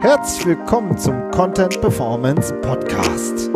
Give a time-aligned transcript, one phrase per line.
[0.00, 3.50] Herzlich willkommen zum Content Performance Podcast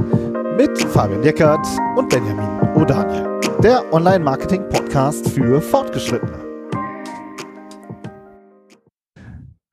[0.57, 1.67] mit Fabian Deckert
[1.97, 6.45] und Benjamin O'Daniel, der Online-Marketing-Podcast für Fortgeschrittene.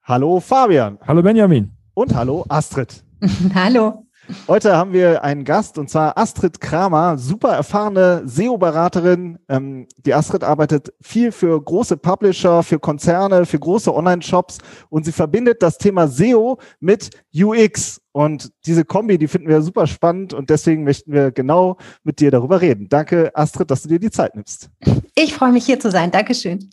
[0.03, 0.97] Hallo Fabian.
[1.05, 1.71] Hallo Benjamin.
[1.93, 3.03] Und hallo Astrid.
[3.55, 4.06] hallo.
[4.47, 9.39] Heute haben wir einen Gast und zwar Astrid Kramer, super erfahrene SEO-Beraterin.
[9.47, 14.57] Ähm, die Astrid arbeitet viel für große Publisher, für Konzerne, für große Online-Shops
[14.89, 18.01] und sie verbindet das Thema SEO mit UX.
[18.11, 22.31] Und diese Kombi, die finden wir super spannend und deswegen möchten wir genau mit dir
[22.31, 22.89] darüber reden.
[22.89, 24.69] Danke, Astrid, dass du dir die Zeit nimmst.
[25.15, 26.11] Ich freue mich hier zu sein.
[26.11, 26.69] Dankeschön.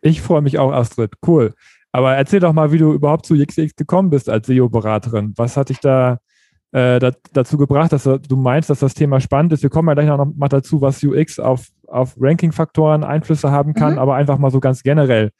[0.00, 1.12] Ich freue mich auch, Astrid.
[1.26, 1.54] Cool.
[1.92, 5.34] Aber erzähl doch mal, wie du überhaupt zu UX gekommen bist als SEO-Beraterin.
[5.36, 6.18] Was hat dich da
[6.74, 9.62] äh, dazu gebracht, dass du meinst, dass das Thema spannend ist.
[9.62, 13.92] Wir kommen ja gleich noch mal dazu, was UX auf, auf Ranking-Faktoren Einflüsse haben kann,
[13.92, 13.98] mhm.
[14.00, 15.30] aber einfach mal so ganz generell,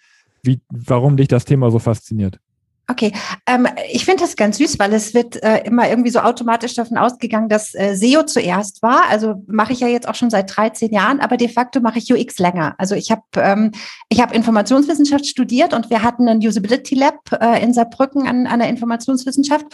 [0.44, 2.38] wie, warum dich das Thema so fasziniert.
[2.86, 3.12] Okay,
[3.46, 6.98] ähm, ich finde das ganz süß, weil es wird äh, immer irgendwie so automatisch davon
[6.98, 9.08] ausgegangen, dass äh, SEO zuerst war.
[9.08, 12.12] Also mache ich ja jetzt auch schon seit 13 Jahren, aber de facto mache ich
[12.12, 12.74] UX länger.
[12.76, 13.72] Also ich habe ähm,
[14.10, 18.58] ich habe Informationswissenschaft studiert und wir hatten ein Usability Lab äh, in Saarbrücken an, an
[18.58, 19.64] der Informationswissenschaft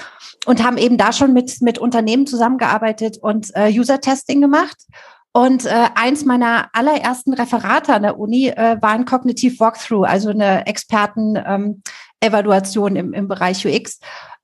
[0.46, 4.86] und haben eben da schon mit mit Unternehmen zusammengearbeitet und äh, User Testing gemacht.
[5.32, 10.30] Und äh, eins meiner allerersten Referate an der Uni äh, war ein Cognitive Walkthrough, also
[10.30, 11.82] eine Experten-Evaluation ähm,
[12.22, 14.00] im, im Bereich UX.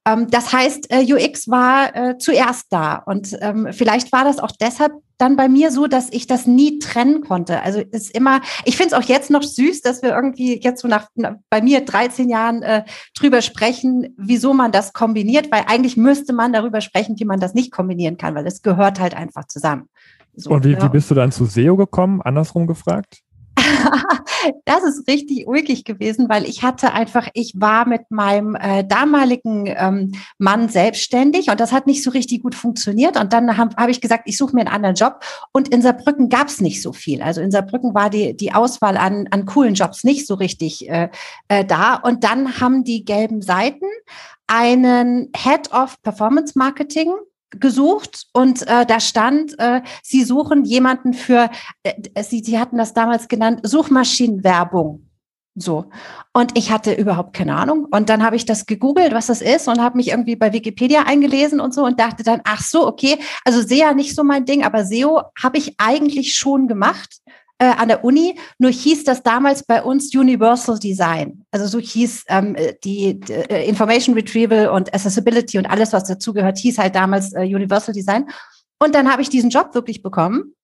[0.07, 2.97] Ähm, das heißt, äh, UX war äh, zuerst da.
[2.97, 6.79] Und ähm, vielleicht war das auch deshalb dann bei mir so, dass ich das nie
[6.79, 7.63] trennen konnte.
[7.63, 10.89] Also ist immer, ich finde es auch jetzt noch süß, dass wir irgendwie jetzt so
[10.89, 12.85] nach, nach bei mir 13 Jahren äh,
[13.19, 17.55] drüber sprechen, wieso man das kombiniert, weil eigentlich müsste man darüber sprechen, wie man das
[17.55, 19.89] nicht kombinieren kann, weil es gehört halt einfach zusammen.
[20.35, 20.83] So, Und wie, ja.
[20.83, 22.21] wie bist du dann zu SEO gekommen?
[22.21, 23.23] Andersrum gefragt?
[24.65, 29.67] das ist richtig ulkig gewesen, weil ich hatte einfach, ich war mit meinem äh, damaligen
[29.67, 33.19] ähm, Mann selbstständig und das hat nicht so richtig gut funktioniert.
[33.19, 35.21] Und dann habe hab ich gesagt, ich suche mir einen anderen Job.
[35.53, 37.23] Und in Saarbrücken gab es nicht so viel.
[37.23, 41.09] Also in Saarbrücken war die, die Auswahl an, an coolen Jobs nicht so richtig äh,
[41.49, 41.95] äh, da.
[41.95, 43.87] Und dann haben die gelben Seiten
[44.47, 47.13] einen Head of Performance Marketing
[47.61, 51.51] gesucht und äh, da stand, äh, sie suchen jemanden für,
[51.83, 55.07] äh, sie, sie hatten das damals genannt, Suchmaschinenwerbung.
[55.59, 55.87] So.
[56.35, 57.87] Und ich hatte überhaupt keine Ahnung.
[57.91, 61.05] Und dann habe ich das gegoogelt, was das ist, und habe mich irgendwie bei Wikipedia
[61.05, 64.65] eingelesen und so und dachte dann, ach so, okay, also SEA nicht so mein Ding,
[64.65, 67.17] aber SEO habe ich eigentlich schon gemacht
[67.59, 71.45] äh, an der Uni, nur hieß das damals bei uns Universal Design.
[71.51, 76.05] Also so hieß ähm, äh, die, die äh, Information Retrieval und Accessibility und alles, was
[76.05, 78.29] dazugehört, hieß halt damals äh, Universal Design.
[78.79, 80.55] Und dann habe ich diesen Job wirklich bekommen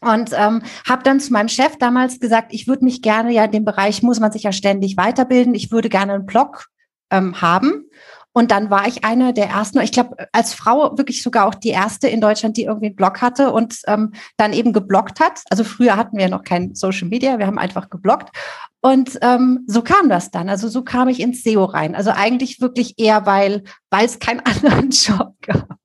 [0.00, 3.52] und ähm, habe dann zu meinem Chef damals gesagt, ich würde mich gerne ja in
[3.52, 5.54] dem Bereich muss man sich ja ständig weiterbilden.
[5.54, 6.66] Ich würde gerne einen Blog
[7.10, 7.88] ähm, haben
[8.36, 11.68] und dann war ich eine der ersten, ich glaube, als Frau wirklich sogar auch die
[11.68, 15.42] erste in Deutschland, die irgendwie einen Blog hatte und ähm, dann eben geblockt hat.
[15.50, 18.36] Also früher hatten wir noch kein Social Media, wir haben einfach geblockt.
[18.80, 20.48] Und ähm, so kam das dann.
[20.48, 21.94] Also so kam ich ins SEO rein.
[21.94, 25.78] Also eigentlich wirklich eher, weil weil es keinen anderen Job gab.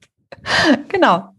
[0.88, 1.36] genau.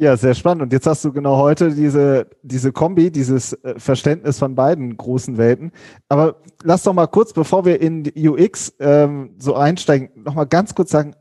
[0.00, 0.62] Ja, sehr spannend.
[0.62, 5.36] Und jetzt hast du genau heute diese, diese Kombi, dieses äh, Verständnis von beiden großen
[5.38, 5.72] Welten.
[6.08, 10.76] Aber lass doch mal kurz, bevor wir in UX ähm, so einsteigen, noch mal ganz
[10.76, 11.16] kurz sagen,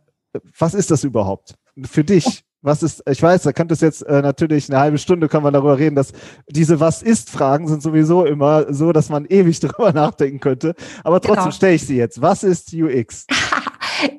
[0.59, 1.55] was ist das überhaupt
[1.85, 2.43] für dich?
[2.61, 5.51] Was ist, ich weiß, da könnte es jetzt äh, natürlich eine halbe Stunde können wir
[5.51, 6.11] darüber reden, dass
[6.47, 10.75] diese Was ist Fragen sind sowieso immer so, dass man ewig darüber nachdenken könnte.
[11.03, 11.55] Aber trotzdem genau.
[11.55, 12.21] stelle ich sie jetzt.
[12.21, 13.25] Was ist UX?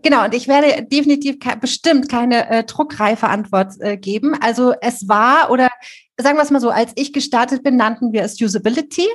[0.03, 4.35] Genau, und ich werde definitiv ke bestimmt keine äh, druckreife Antwort äh, geben.
[4.41, 5.69] Also es war, oder
[6.17, 9.07] sagen wir es mal so, als ich gestartet bin, nannten wir es Usability.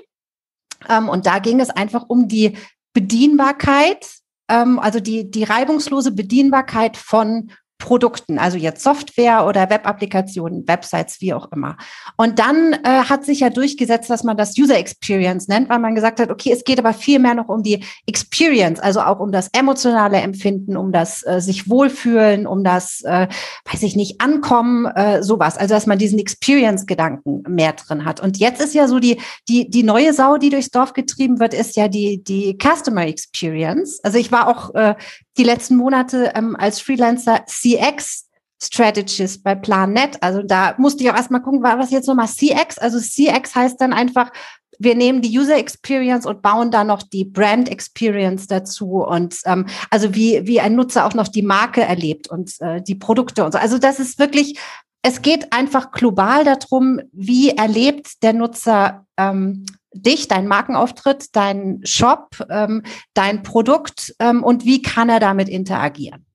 [0.89, 2.57] Ähm, und da ging es einfach um die
[2.93, 4.07] Bedienbarkeit,
[4.49, 7.51] ähm, also die, die reibungslose Bedienbarkeit von
[7.83, 11.75] Produkten, also jetzt Software oder Web-Applikationen, Websites, wie auch immer.
[12.15, 15.93] Und dann äh, hat sich ja durchgesetzt, dass man das User Experience nennt, weil man
[15.93, 19.33] gesagt hat, okay, es geht aber viel mehr noch um die Experience, also auch um
[19.33, 23.27] das emotionale Empfinden, um das äh, sich wohlfühlen, um das, äh,
[23.69, 25.57] weiß ich nicht, Ankommen, äh, sowas.
[25.57, 28.21] Also dass man diesen Experience-Gedanken mehr drin hat.
[28.21, 29.19] Und jetzt ist ja so die,
[29.49, 33.99] die, die neue Sau, die durchs Dorf getrieben wird, ist ja die, die Customer Experience.
[34.03, 34.95] Also ich war auch äh,
[35.37, 37.43] die letzten Monate ähm, als Freelancer
[37.77, 38.29] CX
[38.61, 40.21] Strategist bei PlanNet.
[40.21, 42.77] Also da musste ich auch erstmal gucken, was jetzt nochmal CX?
[42.77, 44.31] Also CX heißt dann einfach,
[44.79, 49.67] wir nehmen die User Experience und bauen da noch die Brand Experience dazu und ähm,
[49.89, 53.51] also wie wie ein Nutzer auch noch die Marke erlebt und äh, die Produkte und
[53.51, 53.59] so.
[53.59, 54.59] Also das ist wirklich
[55.05, 62.37] es geht einfach global darum, wie erlebt der Nutzer ähm, dich, deinen Markenauftritt, deinen Shop,
[62.49, 62.83] ähm,
[63.13, 66.25] dein Produkt ähm, und wie kann er damit interagieren.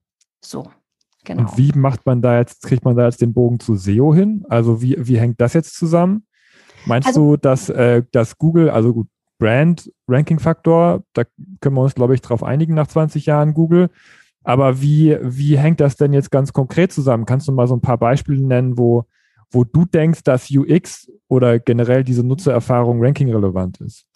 [0.44, 0.70] So.
[1.28, 1.42] Genau.
[1.42, 4.46] Und wie macht man da jetzt, kriegt man da jetzt den Bogen zu SEO hin?
[4.48, 6.24] Also wie, wie hängt das jetzt zusammen?
[6.86, 9.08] Meinst also, du, dass, äh, dass Google, also gut,
[9.38, 11.24] Brand, Ranking-Faktor, da
[11.60, 13.90] können wir uns, glaube ich, drauf einigen nach 20 Jahren Google.
[14.42, 17.26] Aber wie, wie hängt das denn jetzt ganz konkret zusammen?
[17.26, 19.04] Kannst du mal so ein paar Beispiele nennen, wo,
[19.50, 24.06] wo du denkst, dass UX oder generell diese Nutzererfahrung ranking-relevant ist?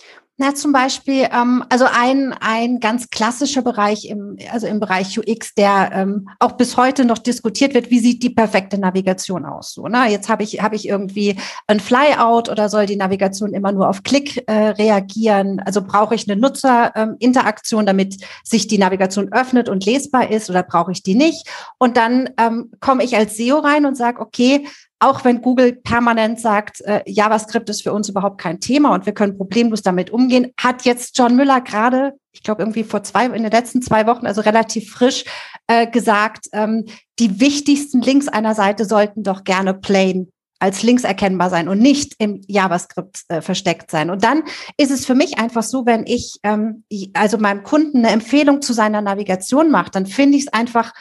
[0.43, 5.55] Na, zum Beispiel, ähm, also ein, ein ganz klassischer Bereich im, also im Bereich UX,
[5.55, 9.73] der ähm, auch bis heute noch diskutiert wird, wie sieht die perfekte Navigation aus?
[9.73, 10.11] So, ne?
[10.11, 11.37] Jetzt habe ich, habe ich irgendwie
[11.69, 15.61] ein Flyout oder soll die Navigation immer nur auf Klick äh, reagieren?
[15.65, 20.65] Also brauche ich eine Nutzerinteraktion, ähm, damit sich die Navigation öffnet und lesbar ist oder
[20.65, 21.47] brauche ich die nicht?
[21.79, 24.67] Und dann ähm, komme ich als SEO rein und sage, okay,
[25.03, 29.13] auch wenn Google permanent sagt, äh, JavaScript ist für uns überhaupt kein Thema und wir
[29.13, 33.43] können problemlos damit umgehen, hat jetzt John Müller gerade, ich glaube irgendwie vor zwei, in
[33.43, 35.25] den letzten zwei Wochen, also relativ frisch,
[35.67, 36.87] äh, gesagt, ähm,
[37.19, 40.29] die wichtigsten Links einer Seite sollten doch gerne plain
[40.61, 44.11] als Links erkennbar sein und nicht im JavaScript äh, versteckt sein.
[44.11, 44.45] Und dann
[44.77, 46.85] ist es für mich einfach so, wenn ich ähm,
[47.15, 50.93] also meinem Kunden eine Empfehlung zu seiner Navigation mache, dann finde ich es einfach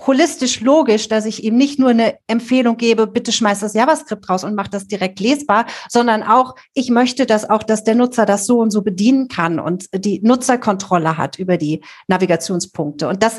[0.00, 4.42] holistisch logisch, dass ich ihm nicht nur eine Empfehlung gebe, bitte schmeiß das JavaScript raus
[4.42, 8.46] und mach das direkt lesbar, sondern auch, ich möchte, dass auch, dass der Nutzer das
[8.46, 13.08] so und so bedienen kann und die Nutzerkontrolle hat über die Navigationspunkte.
[13.08, 13.38] Und das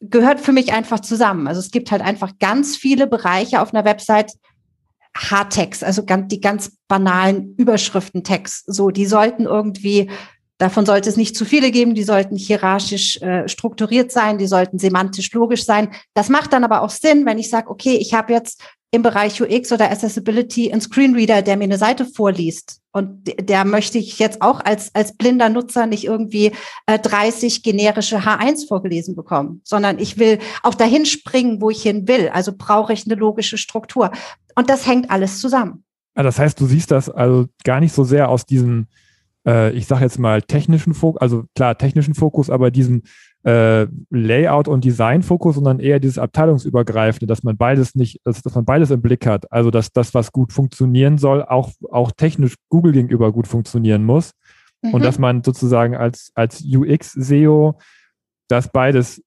[0.00, 1.48] gehört für mich einfach zusammen.
[1.48, 4.34] Also es gibt halt einfach ganz viele Bereiche auf einer Website,
[5.16, 10.10] Hardtext, also ganz, die ganz banalen Überschriftentext, so, die sollten irgendwie
[10.58, 14.78] Davon sollte es nicht zu viele geben, die sollten hierarchisch äh, strukturiert sein, die sollten
[14.78, 15.90] semantisch logisch sein.
[16.14, 18.60] Das macht dann aber auch Sinn, wenn ich sage, okay, ich habe jetzt
[18.90, 22.80] im Bereich UX oder Accessibility einen Screenreader, der mir eine Seite vorliest.
[22.90, 26.52] Und der möchte ich jetzt auch als, als blinder Nutzer nicht irgendwie
[26.86, 32.08] äh, 30 generische H1 vorgelesen bekommen, sondern ich will auch dahin springen, wo ich hin
[32.08, 32.30] will.
[32.30, 34.10] Also brauche ich eine logische Struktur.
[34.54, 35.84] Und das hängt alles zusammen.
[36.16, 38.86] Ja, das heißt, du siehst das also gar nicht so sehr aus diesem
[39.48, 43.04] äh, ich sage jetzt mal, technischen Fokus, also klar, technischen Fokus, aber diesen
[43.44, 48.66] äh, Layout- und Design-Fokus, sondern eher dieses abteilungsübergreifende, dass man beides nicht, dass, dass man
[48.66, 49.50] beides im Blick hat.
[49.50, 54.32] Also dass das, was gut funktionieren soll, auch, auch technisch Google gegenüber gut funktionieren muss.
[54.82, 54.94] Mhm.
[54.94, 57.78] Und dass man sozusagen als, als UX-SEO
[58.48, 59.22] das beides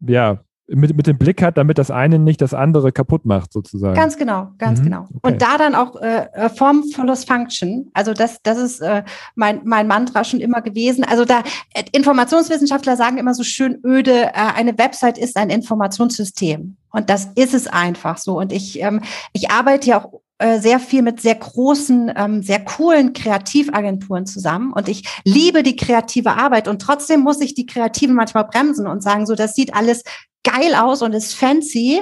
[0.00, 3.94] ja mit, mit dem Blick hat, damit das eine nicht das andere kaputt macht, sozusagen.
[3.94, 4.84] Ganz genau, ganz mhm.
[4.84, 5.00] genau.
[5.02, 5.18] Okay.
[5.22, 7.90] Und da dann auch äh, Form follows Function.
[7.92, 9.02] Also das, das ist äh,
[9.34, 11.04] mein, mein Mantra schon immer gewesen.
[11.04, 11.42] Also da
[11.74, 16.76] äh, Informationswissenschaftler sagen immer so schön öde, äh, eine Website ist ein Informationssystem.
[16.90, 18.38] Und das ist es einfach so.
[18.38, 19.00] Und ich, ähm,
[19.32, 24.72] ich arbeite ja auch äh, sehr viel mit sehr großen, ähm, sehr coolen Kreativagenturen zusammen
[24.72, 29.00] und ich liebe die kreative Arbeit und trotzdem muss ich die Kreativen manchmal bremsen und
[29.00, 30.02] sagen, so, das sieht alles
[30.44, 32.00] geil aus und ist fancy,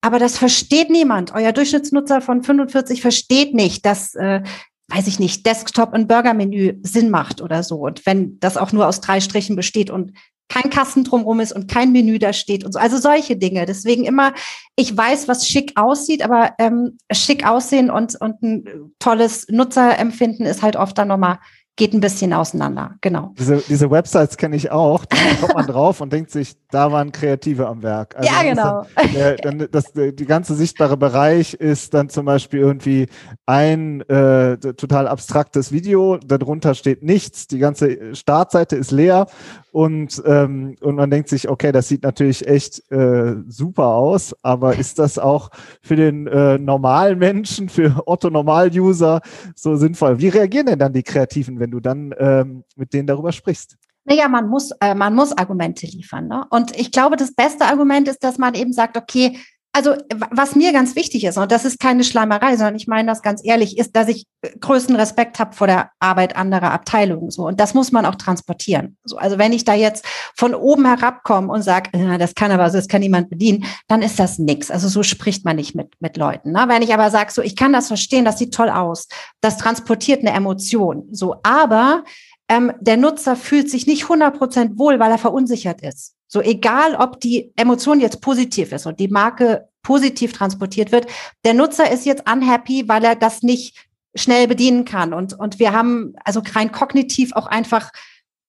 [0.00, 1.32] aber das versteht niemand.
[1.34, 4.42] Euer Durchschnittsnutzer von 45 versteht nicht, dass, äh,
[4.88, 7.76] weiß ich nicht, Desktop- und Burgermenü Sinn macht oder so.
[7.76, 10.12] Und wenn das auch nur aus drei Strichen besteht und
[10.48, 12.78] kein Kasten drumherum ist und kein Menü da steht und so.
[12.78, 13.64] Also solche Dinge.
[13.64, 14.34] Deswegen immer,
[14.76, 20.62] ich weiß, was schick aussieht, aber ähm, schick aussehen und, und ein tolles Nutzerempfinden ist
[20.62, 21.38] halt oft dann nochmal
[21.76, 23.32] geht ein bisschen auseinander, genau.
[23.38, 27.12] Diese, diese Websites kenne ich auch, da kommt man drauf und denkt sich, da waren
[27.12, 28.14] Kreative am Werk.
[28.16, 28.86] Also ja, genau.
[28.94, 33.06] Dann, der, dann, das, die ganze sichtbare Bereich ist dann zum Beispiel irgendwie
[33.46, 39.26] ein äh, total abstraktes Video, darunter steht nichts, die ganze Startseite ist leer
[39.72, 44.76] und, ähm, und man denkt sich, okay, das sieht natürlich echt äh, super aus, aber
[44.78, 45.48] ist das auch
[45.80, 49.22] für den äh, normalen Menschen, für Otto-Normal-User
[49.54, 50.18] so sinnvoll?
[50.20, 53.78] Wie reagieren denn dann die Kreativen, wenn du dann ähm, mit denen darüber sprichst?
[54.04, 56.26] Naja, man muss, äh, man muss Argumente liefern.
[56.26, 56.44] Ne?
[56.50, 59.38] Und ich glaube, das beste Argument ist, dass man eben sagt, okay,
[59.74, 59.94] also
[60.30, 63.40] was mir ganz wichtig ist, und das ist keine Schleimerei, sondern ich meine das ganz
[63.42, 64.26] ehrlich, ist, dass ich
[64.60, 67.30] größten Respekt habe vor der Arbeit anderer Abteilungen.
[67.30, 67.46] So.
[67.46, 68.98] Und das muss man auch transportieren.
[69.04, 70.04] So, also wenn ich da jetzt
[70.36, 74.18] von oben herabkomme und sage, äh, das kann aber, das kann niemand bedienen, dann ist
[74.18, 74.70] das nix.
[74.70, 76.52] Also so spricht man nicht mit, mit Leuten.
[76.52, 76.64] Ne?
[76.68, 79.08] Wenn ich aber sage, so, ich kann das verstehen, das sieht toll aus,
[79.40, 81.08] das transportiert eine Emotion.
[81.12, 82.04] So, aber
[82.48, 86.14] ähm, der Nutzer fühlt sich nicht 100 Prozent wohl, weil er verunsichert ist.
[86.32, 91.06] So egal, ob die Emotion jetzt positiv ist und die Marke positiv transportiert wird,
[91.44, 93.76] der Nutzer ist jetzt unhappy, weil er das nicht
[94.14, 95.12] schnell bedienen kann.
[95.12, 97.90] Und, und wir haben also rein kognitiv auch einfach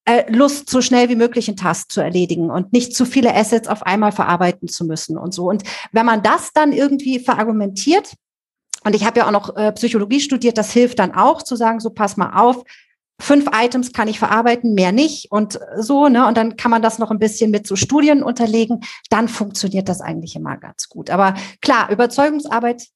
[0.06, 3.68] äh, Lust, so schnell wie möglich einen Task zu erledigen und nicht zu viele Assets
[3.68, 5.50] auf einmal verarbeiten zu müssen und so.
[5.50, 5.62] Und
[5.92, 8.14] wenn man das dann irgendwie verargumentiert,
[8.86, 11.80] und ich habe ja auch noch äh, Psychologie studiert, das hilft dann auch zu sagen,
[11.80, 12.64] so pass mal auf,
[13.20, 16.26] fünf Items kann ich verarbeiten, mehr nicht und so, ne?
[16.26, 18.80] Und dann kann man das noch ein bisschen mit so Studien unterlegen.
[19.10, 21.10] Dann funktioniert das eigentlich immer ganz gut.
[21.10, 22.86] Aber klar, Überzeugungsarbeit,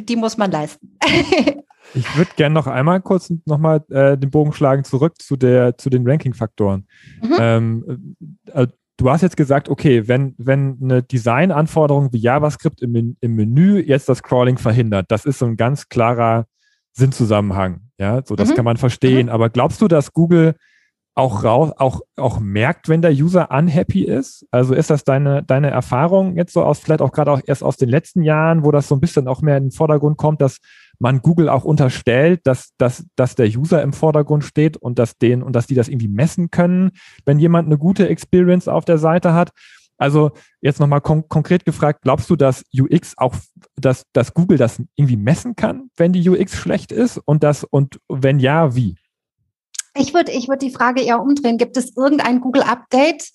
[0.00, 0.96] die muss man leisten.
[1.94, 5.90] ich würde gerne noch einmal kurz nochmal äh, den Bogen schlagen zurück zu der zu
[5.90, 6.86] den Ranking-Faktoren.
[7.20, 7.36] Mhm.
[7.38, 8.16] Ähm,
[8.52, 13.80] äh, du hast jetzt gesagt, okay, wenn, wenn eine Designanforderung wie JavaScript im, im Menü
[13.80, 16.46] jetzt das Crawling verhindert, das ist so ein ganz klarer
[16.98, 17.80] Sinnzusammenhang.
[17.98, 18.54] Ja, so das mhm.
[18.54, 19.26] kann man verstehen.
[19.26, 19.32] Mhm.
[19.32, 20.54] Aber glaubst du, dass Google
[21.14, 24.46] auch, raus, auch, auch merkt, wenn der User unhappy ist?
[24.52, 27.76] Also ist das deine, deine Erfahrung jetzt so aus, vielleicht auch gerade auch erst aus
[27.76, 30.58] den letzten Jahren, wo das so ein bisschen auch mehr in den Vordergrund kommt, dass
[31.00, 35.42] man Google auch unterstellt, dass, dass, dass der User im Vordergrund steht und dass den
[35.42, 36.90] und dass die das irgendwie messen können,
[37.24, 39.50] wenn jemand eine gute Experience auf der Seite hat?
[39.98, 43.34] Also jetzt nochmal kon konkret gefragt, glaubst du, dass UX auch,
[43.76, 47.18] dass, dass Google das irgendwie messen kann, wenn die UX schlecht ist?
[47.18, 48.96] Und das, und wenn ja, wie?
[49.94, 51.58] Ich würde ich würd die Frage eher umdrehen.
[51.58, 53.30] Gibt es irgendein Google-Update,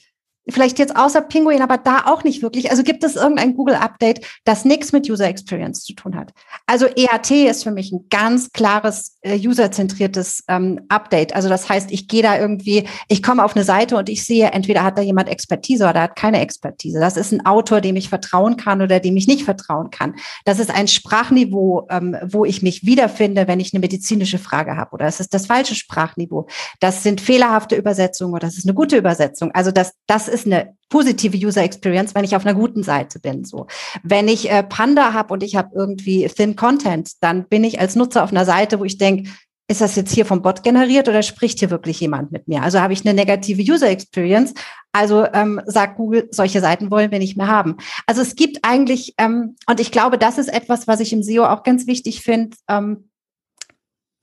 [0.49, 2.69] Vielleicht jetzt außer Pinguin, aber da auch nicht wirklich.
[2.69, 6.33] Also gibt es irgendein Google-Update, das nichts mit User Experience zu tun hat?
[6.65, 11.33] Also EAT ist für mich ein ganz klares äh, userzentriertes ähm, Update.
[11.33, 14.51] Also das heißt, ich gehe da irgendwie, ich komme auf eine Seite und ich sehe,
[14.51, 16.99] entweder hat da jemand Expertise oder hat keine Expertise.
[16.99, 20.15] Das ist ein Autor, dem ich vertrauen kann oder dem ich nicht vertrauen kann.
[20.43, 24.91] Das ist ein Sprachniveau, ähm, wo ich mich wiederfinde, wenn ich eine medizinische Frage habe.
[24.91, 26.47] Oder es ist das falsche Sprachniveau.
[26.81, 29.51] Das sind fehlerhafte Übersetzungen oder das ist eine gute Übersetzung.
[29.51, 33.45] Also das, das ist eine positive User Experience, wenn ich auf einer guten Seite bin.
[33.45, 33.67] So,
[34.03, 37.95] wenn ich äh, Panda habe und ich habe irgendwie Thin Content, dann bin ich als
[37.95, 39.29] Nutzer auf einer Seite, wo ich denke,
[39.69, 42.61] ist das jetzt hier vom Bot generiert oder spricht hier wirklich jemand mit mir?
[42.61, 44.53] Also habe ich eine negative User Experience.
[44.91, 47.77] Also ähm, sagt Google, solche Seiten wollen wir nicht mehr haben.
[48.05, 51.45] Also es gibt eigentlich, ähm, und ich glaube, das ist etwas, was ich im SEO
[51.45, 53.09] auch ganz wichtig finde, ähm,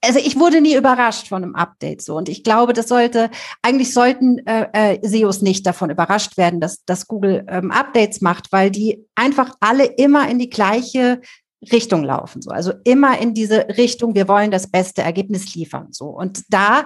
[0.03, 3.29] also ich wurde nie überrascht von einem Update so und ich glaube, das sollte
[3.61, 8.51] eigentlich sollten äh, äh, SEOs nicht davon überrascht werden, dass, dass Google ähm, Updates macht,
[8.51, 11.21] weil die einfach alle immer in die gleiche
[11.71, 14.15] Richtung laufen so, also immer in diese Richtung.
[14.15, 16.85] Wir wollen das beste Ergebnis liefern so und da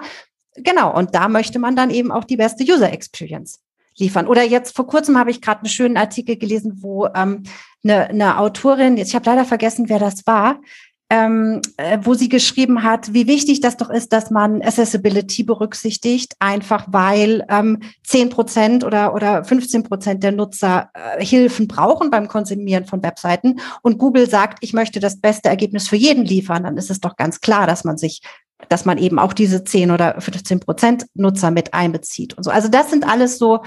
[0.54, 3.60] genau und da möchte man dann eben auch die beste User Experience
[3.98, 4.26] liefern.
[4.26, 7.44] Oder jetzt vor kurzem habe ich gerade einen schönen Artikel gelesen, wo ähm,
[7.82, 10.60] eine, eine Autorin, jetzt ich habe leider vergessen, wer das war,
[11.08, 16.34] ähm, äh, wo sie geschrieben hat, wie wichtig das doch ist, dass man Accessibility berücksichtigt,
[16.40, 22.26] einfach weil ähm, 10 Prozent oder, oder 15 Prozent der Nutzer äh, Hilfen brauchen beim
[22.26, 26.76] Konsumieren von Webseiten und Google sagt, ich möchte das beste Ergebnis für jeden liefern, dann
[26.76, 28.22] ist es doch ganz klar, dass man sich
[28.70, 32.50] dass man eben auch diese 10 oder 15 Prozent Nutzer mit einbezieht und so.
[32.50, 33.62] Also das sind alles so,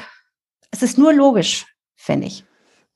[0.72, 2.43] es ist nur logisch, finde ich.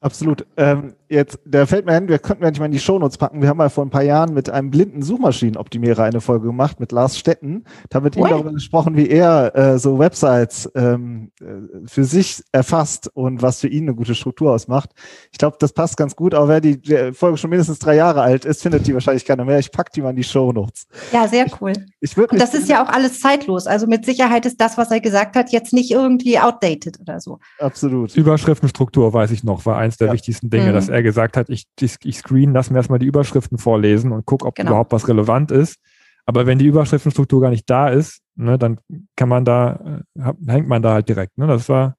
[0.03, 0.45] Absolut.
[0.57, 3.41] Ähm, jetzt, der fällt mir ein, wir könnten eigentlich mal in die Shownotes packen.
[3.41, 6.91] Wir haben mal vor ein paar Jahren mit einem blinden Suchmaschinenoptimierer eine Folge gemacht mit
[6.91, 7.63] Lars Stetten.
[7.89, 12.43] Da haben mit ihm darüber gesprochen, wie er äh, so Websites ähm, äh, für sich
[12.51, 14.89] erfasst und was für ihn eine gute Struktur ausmacht.
[15.31, 16.33] Ich glaube, das passt ganz gut.
[16.33, 19.45] Aber wer die, die Folge schon mindestens drei Jahre alt ist, findet die wahrscheinlich keiner
[19.45, 19.60] mehr.
[19.60, 20.86] Ich pack die mal in die Shownotes.
[21.13, 21.72] Ja, sehr cool.
[22.01, 23.67] Ich, ich und das ist ja auch alles zeitlos.
[23.67, 27.39] Also mit Sicherheit ist das, was er gesagt hat, jetzt nicht irgendwie outdated oder so.
[27.60, 28.13] Absolut.
[28.17, 30.13] Überschriftenstruktur, weiß ich noch, war eins der ja.
[30.13, 30.73] wichtigsten Dinge, mhm.
[30.73, 34.45] dass er gesagt hat, ich, ich screen, lass mir erstmal die Überschriften vorlesen und guck,
[34.45, 34.71] ob genau.
[34.71, 35.77] überhaupt was relevant ist.
[36.25, 38.79] Aber wenn die Überschriftenstruktur gar nicht da ist, ne, dann
[39.15, 41.38] kann man da, äh, hängt man da halt direkt.
[41.38, 41.47] Ne?
[41.47, 41.95] Das war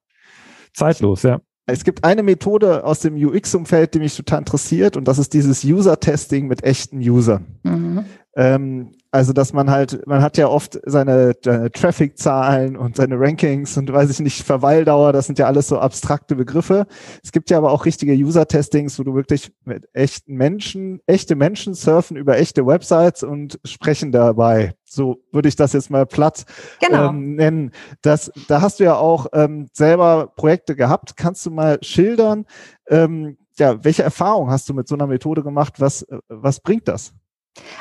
[0.73, 1.39] zeitlos, ja.
[1.67, 5.63] Es gibt eine Methode aus dem UX-Umfeld, die mich total interessiert, und das ist dieses
[5.63, 7.45] User-Testing mit echten Usern.
[7.63, 8.05] Mhm.
[8.35, 13.77] Ähm, also, dass man halt, man hat ja oft seine, seine Traffic-Zahlen und seine Rankings
[13.77, 16.85] und weiß ich nicht, Verweildauer, das sind ja alles so abstrakte Begriffe.
[17.23, 21.75] Es gibt ja aber auch richtige User-Testings, wo du wirklich mit echten Menschen, echte Menschen
[21.75, 24.73] surfen über echte Websites und sprechen dabei.
[24.95, 26.45] So würde ich das jetzt mal platt
[26.79, 27.09] genau.
[27.09, 27.71] ähm, nennen.
[28.01, 31.17] Das, da hast du ja auch ähm, selber Projekte gehabt.
[31.17, 32.45] Kannst du mal schildern,
[32.87, 35.79] ähm, ja, welche Erfahrung hast du mit so einer Methode gemacht?
[35.79, 37.13] Was, äh, was bringt das?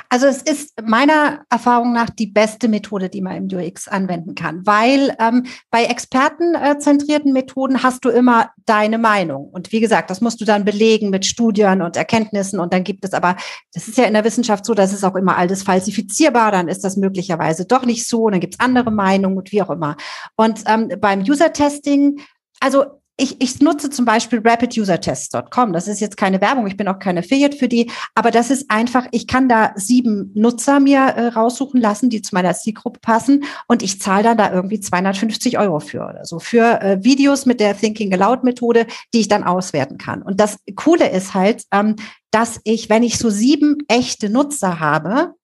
[0.09, 4.65] Also es ist meiner Erfahrung nach die beste Methode, die man im UX anwenden kann,
[4.67, 9.49] weil ähm, bei expertenzentrierten Methoden hast du immer deine Meinung.
[9.49, 12.61] Und wie gesagt, das musst du dann belegen mit Studien und Erkenntnissen.
[12.61, 13.37] Und dann gibt es aber,
[13.73, 16.85] das ist ja in der Wissenschaft so, das ist auch immer alles falsifizierbar, dann ist
[16.85, 19.97] das möglicherweise doch nicht so, und dann gibt es andere Meinungen und wie auch immer.
[20.37, 22.21] Und ähm, beim User-Testing,
[22.61, 22.85] also
[23.17, 25.73] ich, ich nutze zum Beispiel rapidusertests.com.
[25.73, 28.71] Das ist jetzt keine Werbung, ich bin auch keine Affiliate für die, aber das ist
[28.71, 33.45] einfach, ich kann da sieben Nutzer mir äh, raussuchen lassen, die zu meiner Zielgruppe passen
[33.69, 37.61] und ich zahle dann da irgendwie 250 Euro für oder so, für äh, Videos mit
[37.61, 40.23] der Thinking Aloud Methode, die ich dann auswerten kann.
[40.23, 41.97] Und das Coole ist halt, ähm,
[42.33, 45.35] dass ich, wenn ich so sieben echte Nutzer habe,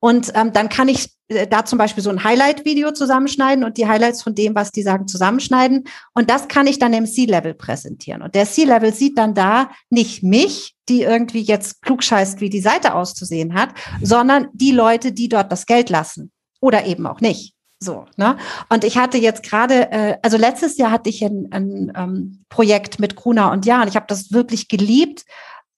[0.00, 3.88] und ähm, dann kann ich äh, da zum Beispiel so ein Highlight-Video zusammenschneiden und die
[3.88, 5.84] Highlights von dem, was die sagen, zusammenschneiden.
[6.14, 8.22] Und das kann ich dann im C-Level präsentieren.
[8.22, 12.94] Und der C-Level sieht dann da nicht mich, die irgendwie jetzt klugscheißt, wie die Seite
[12.94, 13.70] auszusehen hat,
[14.02, 16.30] sondern die Leute, die dort das Geld lassen.
[16.60, 17.54] Oder eben auch nicht.
[17.78, 18.38] So, ne?
[18.70, 22.98] Und ich hatte jetzt gerade, äh, also letztes Jahr hatte ich ein, ein ähm, Projekt
[22.98, 23.88] mit Kruna und Jan.
[23.88, 25.24] Ich habe das wirklich geliebt,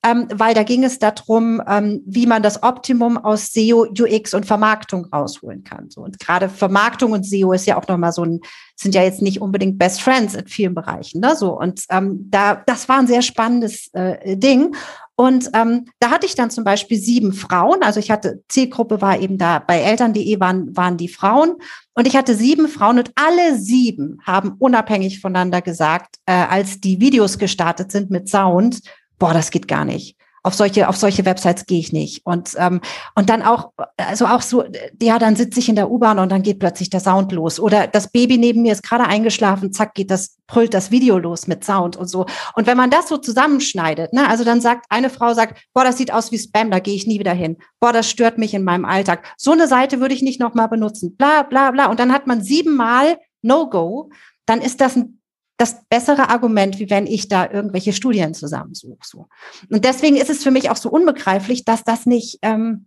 [0.04, 4.46] ähm, weil da ging es darum, ähm, wie man das Optimum aus SEO, UX und
[4.46, 5.90] Vermarktung rausholen kann.
[5.90, 8.40] So, und gerade Vermarktung und SEO ist ja auch nochmal so ein,
[8.76, 11.20] sind ja jetzt nicht unbedingt Best Friends in vielen Bereichen.
[11.20, 11.34] Ne?
[11.34, 14.76] So, und ähm, da, das war ein sehr spannendes äh, Ding.
[15.16, 17.82] Und ähm, da hatte ich dann zum Beispiel sieben Frauen.
[17.82, 21.56] Also ich hatte, Zielgruppe war eben da, bei Eltern.de waren, waren die Frauen.
[21.94, 27.00] Und ich hatte sieben Frauen und alle sieben haben unabhängig voneinander gesagt, äh, als die
[27.00, 28.80] Videos gestartet sind mit Sound,
[29.18, 30.16] boah, das geht gar nicht.
[30.44, 32.24] Auf solche, auf solche Websites gehe ich nicht.
[32.24, 32.80] Und, ähm,
[33.14, 34.64] und dann auch, also auch so,
[35.02, 37.58] ja, dann sitze ich in der U-Bahn und dann geht plötzlich der Sound los.
[37.58, 41.48] Oder das Baby neben mir ist gerade eingeschlafen, zack, geht das, brüllt das Video los
[41.48, 42.24] mit Sound und so.
[42.54, 45.98] Und wenn man das so zusammenschneidet, ne, also dann sagt, eine Frau sagt, boah, das
[45.98, 47.58] sieht aus wie Spam, da gehe ich nie wieder hin.
[47.80, 49.26] Boah, das stört mich in meinem Alltag.
[49.36, 51.16] So eine Seite würde ich nicht nochmal benutzen.
[51.16, 51.86] Bla, bla, bla.
[51.90, 54.10] Und dann hat man siebenmal No-Go.
[54.46, 55.17] Dann ist das ein
[55.58, 58.98] das bessere Argument, wie wenn ich da irgendwelche Studien zusammensuche.
[59.02, 59.26] So.
[59.68, 62.86] Und deswegen ist es für mich auch so unbegreiflich, dass das nicht ähm,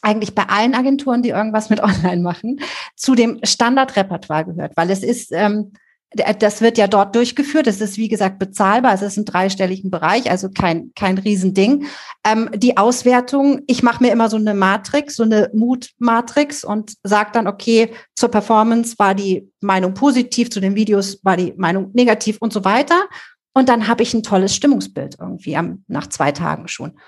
[0.00, 2.60] eigentlich bei allen Agenturen, die irgendwas mit Online machen,
[2.96, 5.72] zu dem Standardrepertoire gehört, weil es ist ähm,
[6.14, 7.66] das wird ja dort durchgeführt.
[7.66, 8.94] Es ist, wie gesagt, bezahlbar.
[8.94, 11.86] Es ist im dreistelligen Bereich, also kein, kein Riesending.
[12.24, 17.30] Ähm, die Auswertung, ich mache mir immer so eine Matrix, so eine Mood-Matrix und sage
[17.32, 22.38] dann, okay, zur Performance war die Meinung positiv, zu den Videos war die Meinung negativ
[22.40, 23.08] und so weiter.
[23.52, 26.98] Und dann habe ich ein tolles Stimmungsbild irgendwie am, nach zwei Tagen schon.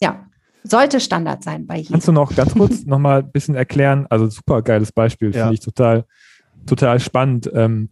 [0.00, 0.26] Ja,
[0.62, 1.92] sollte Standard sein bei jedem.
[1.92, 4.06] Kannst du noch ganz kurz noch mal ein bisschen erklären?
[4.10, 5.42] Also super geiles Beispiel, ja.
[5.42, 6.04] finde ich total,
[6.66, 7.50] total spannend.
[7.52, 7.88] Ähm,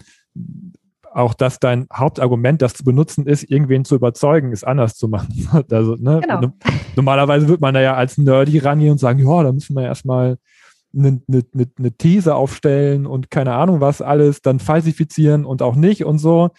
[1.13, 5.49] auch dass dein Hauptargument, das zu benutzen ist, irgendwen zu überzeugen, ist anders zu machen.
[5.71, 6.53] Also, ne, genau.
[6.97, 10.39] Normalerweise wird man da ja als Nerdy rangehen und sagen, ja, da müssen wir erstmal
[10.95, 11.45] eine, eine,
[11.79, 16.51] eine These aufstellen und keine Ahnung was alles, dann falsifizieren und auch nicht und so.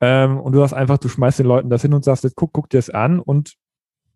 [0.00, 2.52] Ähm, und du sagst einfach, du schmeißt den Leuten das hin und sagst, jetzt guck,
[2.52, 3.54] guck dir das an und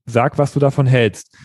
[0.05, 1.37] sag, was du davon hältst.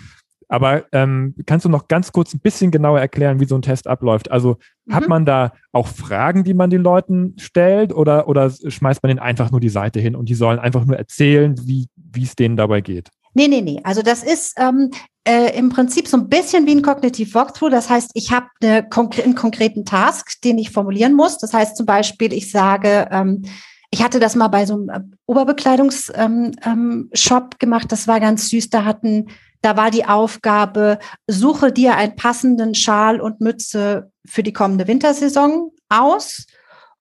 [0.52, 3.88] Aber ähm, kannst du noch ganz kurz ein bisschen genauer erklären, wie so ein Test
[3.88, 4.30] abläuft?
[4.30, 4.94] Also mhm.
[4.94, 9.20] hat man da auch Fragen, die man den Leuten stellt oder, oder schmeißt man denen
[9.20, 11.88] einfach nur die Seite hin und die sollen einfach nur erzählen, wie
[12.22, 13.10] es denen dabei geht?
[13.34, 13.80] Nee, nee, nee.
[13.86, 14.92] Also das ist ähm,
[15.26, 17.72] äh, im Prinzip so ein bisschen wie ein Cognitive Walkthrough.
[17.72, 21.38] Das heißt, ich habe eine einen konkreten Task, den ich formulieren muss.
[21.38, 23.44] Das heißt zum Beispiel, ich sage, ähm,
[23.90, 27.10] ich hatte das mal bei so einem äh, Oberbekleidungsshop ähm, ähm,
[27.60, 27.92] gemacht.
[27.92, 28.70] Das war ganz süß.
[28.70, 29.28] Da hatten
[29.62, 35.72] da war die Aufgabe, suche dir einen passenden Schal und Mütze für die kommende Wintersaison
[35.90, 36.46] aus.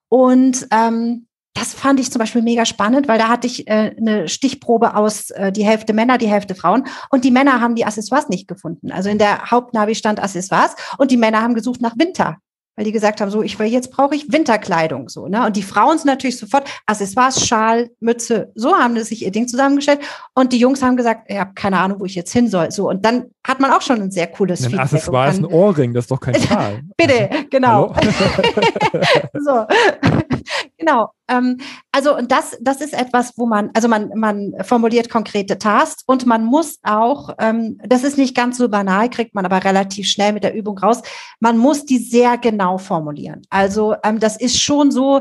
[0.09, 4.29] Und ähm, das fand ich zum Beispiel mega spannend, weil da hatte ich äh, eine
[4.29, 6.87] Stichprobe aus äh, die Hälfte Männer, die Hälfte Frauen.
[7.11, 8.93] Und die Männer haben die Accessoires nicht gefunden.
[8.93, 12.39] Also in der Hauptnavi stand Accessoires und die Männer haben gesucht nach Winter
[12.81, 15.45] weil die gesagt haben, so, ich will jetzt brauche ich Winterkleidung, so, ne?
[15.45, 19.47] Und die Frauen sind natürlich sofort Accessoires, Schal, Mütze, so haben sie sich ihr Ding
[19.47, 20.01] zusammengestellt.
[20.33, 22.89] Und die Jungs haben gesagt, ich habe keine Ahnung, wo ich jetzt hin soll, so.
[22.89, 24.79] Und dann hat man auch schon ein sehr cooles ein.
[24.79, 26.81] Accessoire ist ein Ohrring, das ist doch kein Schal.
[26.97, 27.95] Bitte, genau.
[29.35, 29.67] so.
[30.81, 31.13] Genau.
[31.29, 31.59] Ähm,
[31.93, 36.27] also, und das, das ist etwas, wo man, also man, man formuliert konkrete Tasks und
[36.27, 40.33] man muss auch, ähm, das ist nicht ganz so banal, kriegt man aber relativ schnell
[40.33, 41.03] mit der Übung raus,
[41.39, 43.43] man muss die sehr genau formulieren.
[43.51, 45.21] Also, ähm, das ist schon so,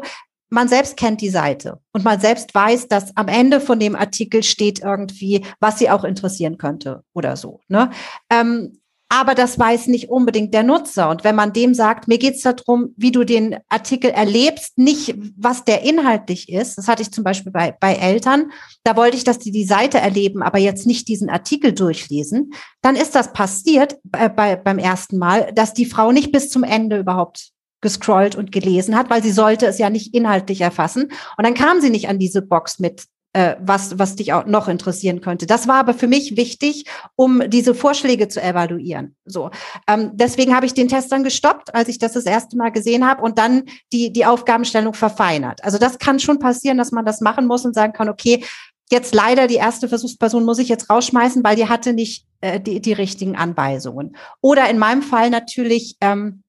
[0.50, 4.42] man selbst kennt die Seite und man selbst weiß, dass am Ende von dem Artikel
[4.42, 7.60] steht irgendwie, was sie auch interessieren könnte oder so.
[7.68, 7.92] Ne?
[8.32, 8.79] Ähm,
[9.10, 11.10] aber das weiß nicht unbedingt der Nutzer.
[11.10, 15.66] Und wenn man dem sagt, mir geht's darum, wie du den Artikel erlebst, nicht was
[15.66, 18.52] der inhaltlich ist, das hatte ich zum Beispiel bei, bei Eltern,
[18.84, 22.96] da wollte ich, dass die die Seite erleben, aber jetzt nicht diesen Artikel durchlesen, dann
[22.96, 27.00] ist das passiert bei, bei, beim ersten Mal, dass die Frau nicht bis zum Ende
[27.00, 27.50] überhaupt
[27.82, 31.12] gescrollt und gelesen hat, weil sie sollte es ja nicht inhaltlich erfassen.
[31.38, 34.68] Und dann kam sie nicht an diese Box mit äh, was, was dich auch noch
[34.68, 35.46] interessieren könnte.
[35.46, 39.16] Das war aber für mich wichtig, um diese Vorschläge zu evaluieren.
[39.26, 39.52] So,
[39.88, 43.08] ähm, deswegen habe ich den Test dann gestoppt, als ich das das erste Mal gesehen
[43.08, 43.64] habe und dann
[43.94, 45.64] die, die Aufgabenstellung verfeinert.
[45.64, 48.44] Also das kann schon passieren, dass man das machen muss und sagen kann, okay,
[48.92, 52.82] jetzt leider die erste Versuchsperson muss ich jetzt rausschmeißen, weil die hatte nicht äh, die,
[52.82, 54.16] die richtigen Anweisungen.
[54.42, 56.44] Oder in meinem Fall natürlich, ähm,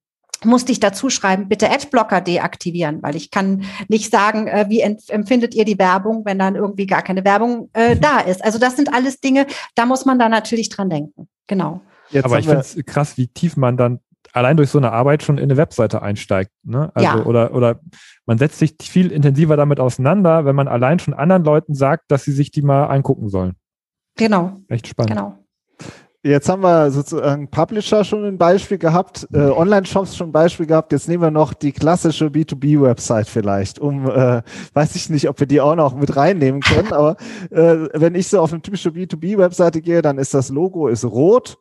[0.44, 5.54] musste ich dazu schreiben, bitte Adblocker deaktivieren, weil ich kann nicht sagen, äh, wie empfindet
[5.54, 8.44] ihr die Werbung, wenn dann irgendwie gar keine Werbung äh, da ist.
[8.44, 11.28] Also das sind alles Dinge, da muss man da natürlich dran denken.
[11.46, 11.80] Genau.
[12.10, 14.00] Jetzt Aber ich finde es krass, wie tief man dann
[14.32, 16.50] allein durch so eine Arbeit schon in eine Webseite einsteigt.
[16.62, 16.90] Ne?
[16.94, 17.24] Also, ja.
[17.24, 17.80] oder, oder
[18.26, 22.24] man setzt sich viel intensiver damit auseinander, wenn man allein schon anderen Leuten sagt, dass
[22.24, 23.56] sie sich die mal angucken sollen.
[24.16, 24.56] Genau.
[24.68, 25.10] Echt spannend.
[25.10, 25.39] Genau.
[26.22, 30.92] Jetzt haben wir sozusagen Publisher schon ein Beispiel gehabt, äh, Online-Shops schon ein Beispiel gehabt.
[30.92, 34.42] Jetzt nehmen wir noch die klassische B2B-Website vielleicht, um, äh,
[34.74, 37.16] weiß ich nicht, ob wir die auch noch mit reinnehmen können, aber
[37.50, 41.56] äh, wenn ich so auf eine typische B2B-Webseite gehe, dann ist das Logo ist rot,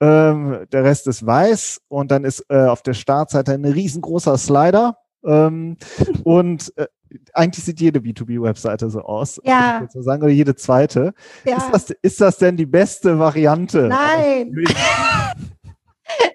[0.00, 4.98] ähm, der Rest ist weiß und dann ist äh, auf der Startseite ein riesengroßer Slider
[5.24, 5.78] ähm,
[6.22, 6.86] und äh,
[7.32, 9.40] eigentlich sieht jede B2B-Webseite so aus.
[9.44, 9.86] Ja.
[9.92, 11.14] So sagen, oder jede zweite.
[11.44, 11.56] Ja.
[11.56, 13.88] Ist, das, ist das denn die beste Variante?
[13.88, 14.54] Nein.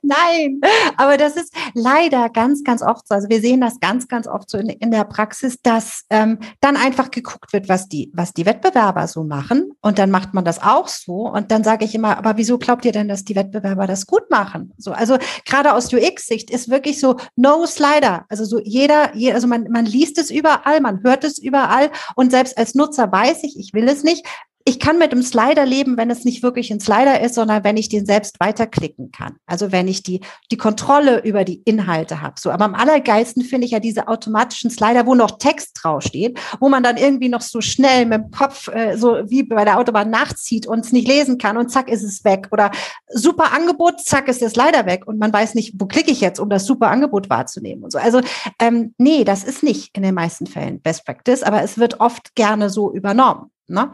[0.01, 0.61] Nein,
[0.97, 3.15] aber das ist leider ganz, ganz oft so.
[3.15, 6.77] Also wir sehen das ganz, ganz oft so in, in der Praxis, dass ähm, dann
[6.77, 9.71] einfach geguckt wird, was die, was die Wettbewerber so machen.
[9.81, 11.29] Und dann macht man das auch so.
[11.29, 14.29] Und dann sage ich immer, aber wieso glaubt ihr denn, dass die Wettbewerber das gut
[14.29, 14.73] machen?
[14.77, 18.25] So, also gerade aus UX-Sicht ist wirklich so No Slider.
[18.29, 21.91] Also so jeder, jeder also man, man liest es überall, man hört es überall.
[22.15, 24.25] Und selbst als Nutzer weiß ich, ich will es nicht
[24.67, 27.77] ich kann mit dem Slider leben, wenn es nicht wirklich ein Slider ist, sondern wenn
[27.77, 29.37] ich den selbst weiterklicken kann.
[29.45, 30.19] Also wenn ich die,
[30.51, 32.33] die Kontrolle über die Inhalte habe.
[32.37, 36.67] So, aber am allergeilsten finde ich ja diese automatischen Slider, wo noch Text draufsteht, wo
[36.67, 40.09] man dann irgendwie noch so schnell mit dem Kopf, äh, so wie bei der Autobahn
[40.09, 42.49] nachzieht und es nicht lesen kann und zack ist es weg.
[42.51, 42.71] Oder
[43.07, 46.41] super Angebot, zack ist der Slider weg und man weiß nicht, wo klicke ich jetzt,
[46.41, 47.99] um das super Angebot wahrzunehmen und so.
[47.99, 48.19] Also
[48.59, 52.35] ähm, nee, das ist nicht in den meisten Fällen Best Practice, aber es wird oft
[52.35, 53.49] gerne so übernommen.
[53.67, 53.91] Ne?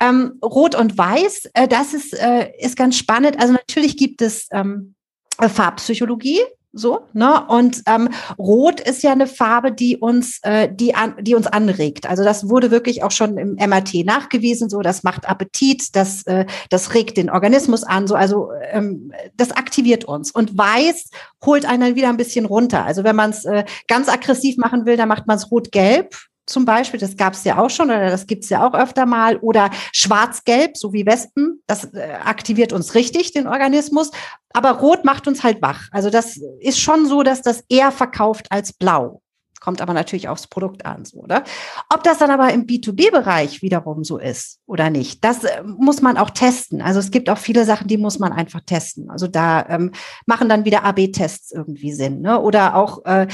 [0.00, 3.40] Ähm, Rot und Weiß, äh, das ist, äh, ist ganz spannend.
[3.40, 4.94] Also natürlich gibt es ähm,
[5.40, 6.40] Farbpsychologie,
[6.76, 7.46] so, ne?
[7.46, 12.08] Und ähm, Rot ist ja eine Farbe, die uns, äh, die, an, die uns anregt.
[12.08, 14.68] Also das wurde wirklich auch schon im MRT nachgewiesen.
[14.68, 18.08] So, das macht Appetit, das, äh, das regt den Organismus an.
[18.08, 20.32] So, also ähm, das aktiviert uns.
[20.32, 21.10] Und Weiß
[21.44, 22.84] holt einen wieder ein bisschen runter.
[22.84, 26.64] Also wenn man es äh, ganz aggressiv machen will, dann macht man es rot-gelb zum
[26.64, 29.38] Beispiel, das gab es ja auch schon oder das gibt es ja auch öfter mal,
[29.38, 34.10] oder schwarz-gelb, so wie Wespen, das äh, aktiviert uns richtig, den Organismus,
[34.52, 35.88] aber rot macht uns halt wach.
[35.90, 39.20] Also das ist schon so, dass das eher verkauft als blau.
[39.64, 41.42] Kommt aber natürlich aufs Produkt an, so, oder?
[41.88, 46.18] Ob das dann aber im B2B-Bereich wiederum so ist oder nicht, das äh, muss man
[46.18, 46.82] auch testen.
[46.82, 49.08] Also es gibt auch viele Sachen, die muss man einfach testen.
[49.08, 49.92] Also da ähm,
[50.26, 52.42] machen dann wieder AB-Tests irgendwie Sinn, ne?
[52.42, 53.26] Oder auch äh,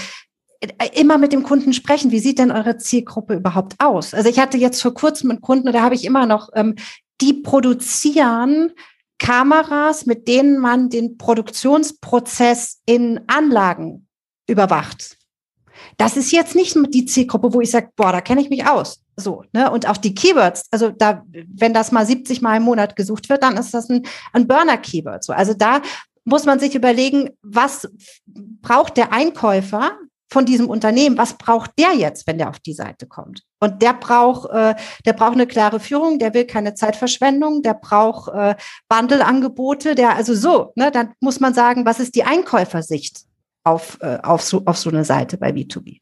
[0.94, 2.10] immer mit dem Kunden sprechen.
[2.10, 4.14] Wie sieht denn eure Zielgruppe überhaupt aus?
[4.14, 6.76] Also ich hatte jetzt vor kurzem einen Kunden, da habe ich immer noch, ähm,
[7.20, 8.72] die produzieren
[9.18, 14.06] Kameras, mit denen man den Produktionsprozess in Anlagen
[14.48, 15.18] überwacht.
[15.96, 19.02] Das ist jetzt nicht die Zielgruppe, wo ich sage, boah, da kenne ich mich aus.
[19.16, 19.70] So, ne?
[19.70, 23.42] Und auch die Keywords, also da, wenn das mal 70 Mal im Monat gesucht wird,
[23.42, 25.22] dann ist das ein, ein Burner-Keyword.
[25.22, 25.82] So, also da
[26.24, 27.88] muss man sich überlegen, was
[28.26, 29.92] braucht der Einkäufer,
[30.30, 33.42] von diesem Unternehmen, was braucht der jetzt, wenn der auf die Seite kommt?
[33.58, 38.32] Und der braucht, äh, der braucht eine klare Führung, der will keine Zeitverschwendung, der braucht
[38.32, 38.54] äh,
[38.88, 43.24] Bundle-Angebote, der also so, ne, dann muss man sagen, was ist die Einkäufersicht
[43.64, 45.98] auf, äh, auf, so, auf so eine Seite bei B2B?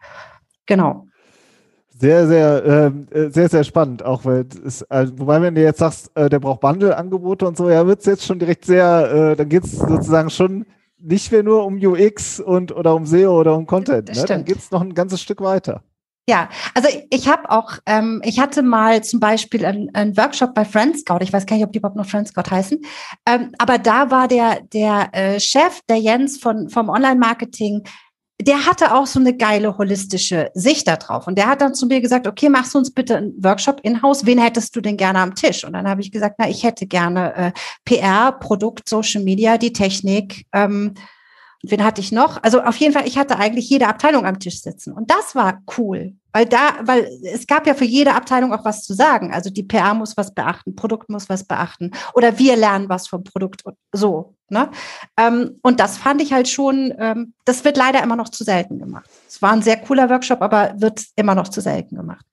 [0.67, 1.07] Genau.
[2.01, 5.81] Sehr, sehr, ähm, äh, sehr, sehr spannend, auch weil es, also, wobei, wenn du jetzt
[5.81, 9.37] sagst, äh, der braucht Bundle-Angebote und so, ja, wird es jetzt schon direkt sehr, äh,
[9.37, 10.65] dann geht es sozusagen schon
[11.01, 14.15] nicht mehr nur um UX und oder um SEO oder um Content.
[14.15, 14.25] Ne?
[14.25, 15.83] Dann geht es noch ein ganzes Stück weiter.
[16.29, 21.21] Ja, also ich habe auch, ähm, ich hatte mal zum Beispiel einen, Workshop bei Friendscout.
[21.23, 22.83] Ich weiß gar nicht, ob die überhaupt noch Friendscout heißen.
[23.25, 27.83] Ähm, aber da war der, der äh, Chef, der Jens von, vom Online-Marketing,
[28.41, 31.27] der hatte auch so eine geile holistische Sicht darauf.
[31.27, 34.27] Und der hat dann zu mir gesagt, okay, machst du uns bitte einen Workshop in-house.
[34.27, 35.65] Wen hättest du denn gerne am Tisch?
[35.65, 37.53] Und dann habe ich gesagt, na, ich hätte gerne äh,
[37.85, 40.47] PR, Produkt, Social Media, die Technik.
[40.53, 40.95] Ähm,
[41.65, 42.41] wen hatte ich noch?
[42.43, 44.93] Also auf jeden Fall, ich hatte eigentlich jede Abteilung am Tisch sitzen.
[44.93, 46.15] Und das war cool.
[46.39, 49.33] Weil da, weil es gab ja für jede Abteilung auch was zu sagen.
[49.35, 53.25] Also die PR muss was beachten, Produkt muss was beachten oder wir lernen was vom
[53.25, 54.37] Produkt und so.
[54.49, 54.71] Ne?
[55.17, 58.79] Ähm, und das fand ich halt schon, ähm, das wird leider immer noch zu selten
[58.79, 59.11] gemacht.
[59.27, 62.25] Es war ein sehr cooler Workshop, aber wird immer noch zu selten gemacht.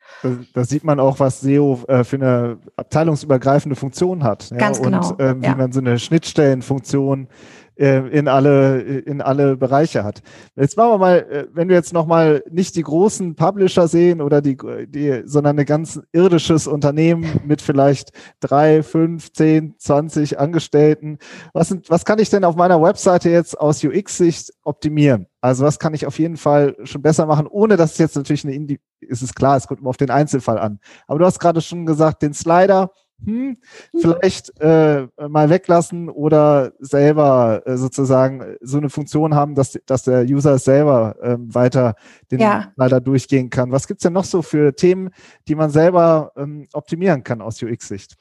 [0.54, 4.52] Da, sieht man auch, was SEO äh, für eine abteilungsübergreifende Funktion hat.
[4.52, 4.58] Ja?
[4.58, 5.10] Ganz genau.
[5.10, 5.56] Und ähm, wie ja.
[5.56, 7.28] man so eine Schnittstellenfunktion äh,
[7.75, 10.21] in alle, in alle Bereiche hat.
[10.55, 14.41] Jetzt machen wir mal, äh, wenn wir jetzt nochmal nicht die großen Publisher sehen oder
[14.41, 14.57] die,
[14.88, 21.17] die, sondern ein ganz irdisches Unternehmen mit vielleicht drei, fünf, zehn, zwanzig Angestellten.
[21.53, 25.27] Was sind, was kann ich denn auf meiner Webseite jetzt aus UX-Sicht optimieren?
[25.41, 28.45] Also was kann ich auf jeden Fall schon besser machen, ohne dass es jetzt natürlich
[28.45, 30.79] eine Indi ist es klar, es kommt immer auf den Einzelfall an.
[31.07, 32.91] Aber du hast gerade schon gesagt, den Slider,
[33.23, 33.58] hm,
[33.97, 40.23] vielleicht äh, mal weglassen oder selber äh, sozusagen so eine Funktion haben, dass, dass der
[40.25, 41.95] User selber ähm, weiter
[42.32, 42.73] den ja.
[42.75, 43.71] leider durchgehen kann.
[43.71, 45.10] Was gibt's denn noch so für Themen,
[45.47, 48.15] die man selber ähm, optimieren kann aus UX-Sicht?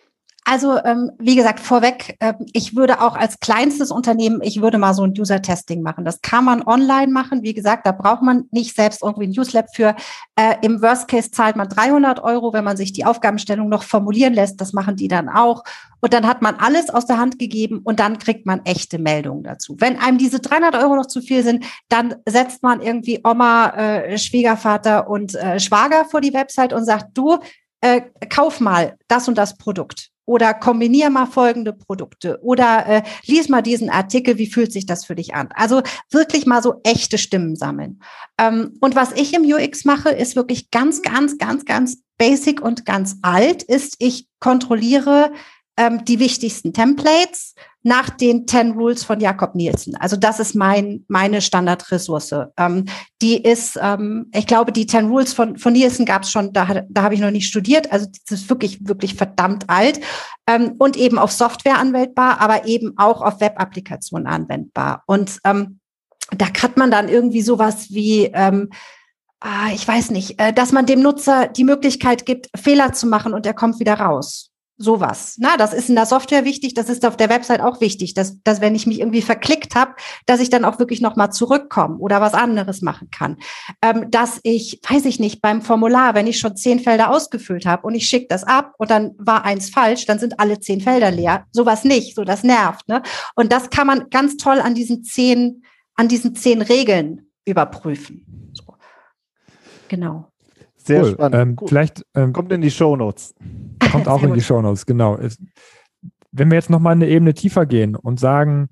[0.46, 4.92] Also ähm, wie gesagt, vorweg, äh, ich würde auch als kleinstes Unternehmen, ich würde mal
[4.92, 6.04] so ein User-Testing machen.
[6.04, 7.42] Das kann man online machen.
[7.42, 9.96] Wie gesagt, da braucht man nicht selbst irgendwie ein Newslab für.
[10.36, 14.34] Äh, Im Worst Case zahlt man 300 Euro, wenn man sich die Aufgabenstellung noch formulieren
[14.34, 14.60] lässt.
[14.60, 15.64] Das machen die dann auch.
[16.00, 19.44] Und dann hat man alles aus der Hand gegeben und dann kriegt man echte Meldungen
[19.44, 19.76] dazu.
[19.78, 24.18] Wenn einem diese 300 Euro noch zu viel sind, dann setzt man irgendwie Oma, äh,
[24.18, 27.38] Schwiegervater und äh, Schwager vor die Website und sagt, du,
[27.80, 33.48] äh, kauf mal das und das Produkt oder kombinier mal folgende Produkte oder äh, lies
[33.48, 35.48] mal diesen Artikel, wie fühlt sich das für dich an?
[35.54, 38.00] Also wirklich mal so echte Stimmen sammeln.
[38.38, 42.86] Ähm, und was ich im UX mache, ist wirklich ganz, ganz, ganz, ganz basic und
[42.86, 45.32] ganz alt, ist, ich kontrolliere
[45.76, 47.54] ähm, die wichtigsten Templates
[47.84, 49.94] nach den 10 Rules von Jakob Nielsen.
[49.96, 52.34] Also das ist mein, meine Standardressource.
[52.56, 52.86] Ähm,
[53.20, 56.82] die ist, ähm, ich glaube, die 10 Rules von, von Nielsen gab es schon, da,
[56.88, 57.92] da habe ich noch nicht studiert.
[57.92, 60.00] Also das ist wirklich, wirklich verdammt alt
[60.46, 65.02] ähm, und eben auf Software anwendbar, aber eben auch auf Web-Applikationen anwendbar.
[65.06, 65.78] Und ähm,
[66.30, 68.70] da hat man dann irgendwie sowas wie, ähm,
[69.40, 73.34] ah, ich weiß nicht, äh, dass man dem Nutzer die Möglichkeit gibt, Fehler zu machen
[73.34, 75.36] und er kommt wieder raus sowas.
[75.38, 78.42] Na, das ist in der Software wichtig, das ist auf der Website auch wichtig, dass,
[78.42, 79.94] dass wenn ich mich irgendwie verklickt habe,
[80.26, 83.36] dass ich dann auch wirklich nochmal zurückkomme oder was anderes machen kann.
[83.82, 87.86] Ähm, dass ich, weiß ich nicht, beim Formular, wenn ich schon zehn Felder ausgefüllt habe
[87.86, 91.10] und ich schicke das ab und dann war eins falsch, dann sind alle zehn Felder
[91.10, 91.46] leer.
[91.52, 92.88] Sowas nicht, so das nervt.
[92.88, 93.02] Ne?
[93.36, 95.62] Und das kann man ganz toll an diesen zehn,
[95.94, 98.50] an diesen zehn Regeln überprüfen.
[98.54, 98.74] So.
[99.88, 100.32] Genau.
[100.84, 101.12] Sehr cool.
[101.12, 101.34] spannend.
[101.34, 101.68] Ähm, cool.
[101.68, 103.34] Vielleicht ähm, kommt in die Show Notes.
[103.92, 105.18] Kommt auch in die Show Notes, genau.
[106.32, 108.68] Wenn wir jetzt nochmal eine Ebene tiefer gehen und sagen,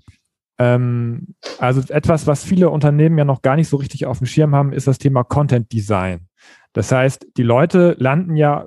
[0.59, 4.55] ähm, also etwas, was viele Unternehmen ja noch gar nicht so richtig auf dem Schirm
[4.55, 6.27] haben, ist das Thema Content Design.
[6.73, 8.67] Das heißt, die Leute landen ja,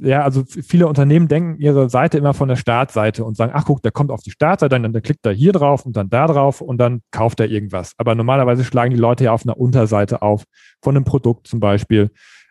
[0.00, 3.82] ja, also viele Unternehmen denken ihre Seite immer von der Startseite und sagen, ach guck,
[3.82, 6.60] der kommt auf die Startseite, dann, dann klickt er hier drauf und dann da drauf
[6.60, 7.92] und dann kauft er irgendwas.
[7.96, 10.44] Aber normalerweise schlagen die Leute ja auf einer Unterseite auf,
[10.82, 12.10] von einem Produkt zum Beispiel.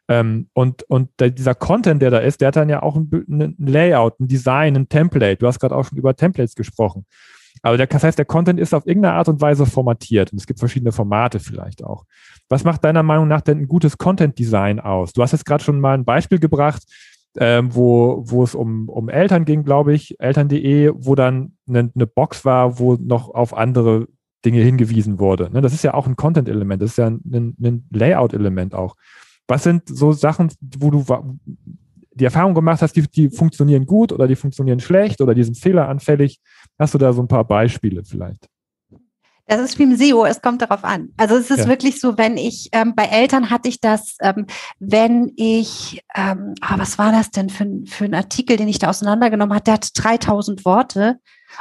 [0.10, 3.10] Ähm, und und der, dieser Content, der da ist, der hat dann ja auch ein,
[3.28, 5.38] ein Layout, ein Design, ein Template.
[5.38, 7.06] Du hast gerade auch schon über Templates gesprochen.
[7.62, 10.48] Aber der, das heißt, der Content ist auf irgendeine Art und Weise formatiert und es
[10.48, 12.06] gibt verschiedene Formate vielleicht auch.
[12.50, 15.14] Was macht deiner Meinung nach denn ein gutes Content-Design aus?
[15.14, 16.84] Du hast jetzt gerade schon mal ein Beispiel gebracht,
[17.40, 22.08] ähm, wo, wo es um, um Eltern ging, glaube ich, eltern.de, wo dann eine, eine
[22.08, 24.08] Box war, wo noch auf andere
[24.46, 25.50] Dinge hingewiesen wurde.
[25.52, 25.62] Ne?
[25.62, 28.96] Das ist ja auch ein Content-Element, das ist ja ein, ein Layout-Element auch.
[29.48, 31.06] Was sind so Sachen, wo du
[32.14, 35.58] die Erfahrung gemacht hast, die, die funktionieren gut oder die funktionieren schlecht oder die sind
[35.58, 36.40] fehleranfällig?
[36.78, 38.48] Hast du da so ein paar Beispiele vielleicht?
[39.50, 41.14] Das ist wie im SEO, es kommt darauf an.
[41.16, 41.68] Also es ist ja.
[41.68, 44.46] wirklich so, wenn ich, ähm, bei Eltern hatte ich das, ähm,
[44.80, 48.90] wenn ich, ähm, ah, was war das denn für, für ein Artikel, den ich da
[48.90, 51.20] auseinandergenommen habe, der hat 3000 Worte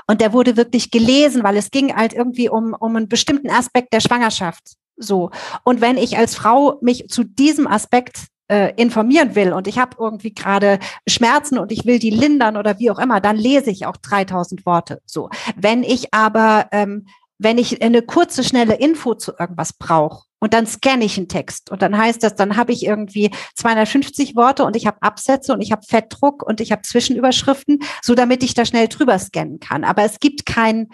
[0.09, 3.93] und der wurde wirklich gelesen, weil es ging halt irgendwie um, um einen bestimmten Aspekt
[3.93, 4.75] der Schwangerschaft.
[4.97, 5.31] So.
[5.65, 9.97] Und wenn ich als Frau mich zu diesem Aspekt äh, informieren will und ich habe
[9.99, 13.87] irgendwie gerade Schmerzen und ich will die lindern oder wie auch immer, dann lese ich
[13.87, 15.01] auch 3000 Worte.
[15.05, 15.31] So.
[15.57, 17.07] Wenn ich aber, ähm,
[17.39, 21.71] wenn ich eine kurze, schnelle Info zu irgendwas brauche und dann scanne ich einen Text
[21.71, 25.61] und dann heißt das, dann habe ich irgendwie 250 Worte und ich habe Absätze und
[25.61, 29.85] ich habe Fettdruck und ich habe Zwischenüberschriften, so damit ich da schnell drüber scannen kann.
[29.85, 30.89] Aber es gibt kein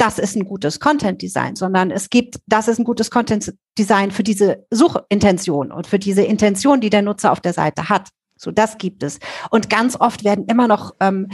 [0.00, 4.10] das ist ein gutes Content Design, sondern es gibt, das ist ein gutes Content Design
[4.10, 8.08] für diese Suchintention und für diese Intention, die der Nutzer auf der Seite hat.
[8.36, 9.18] So, das gibt es.
[9.50, 11.28] Und ganz oft werden immer noch, ähm,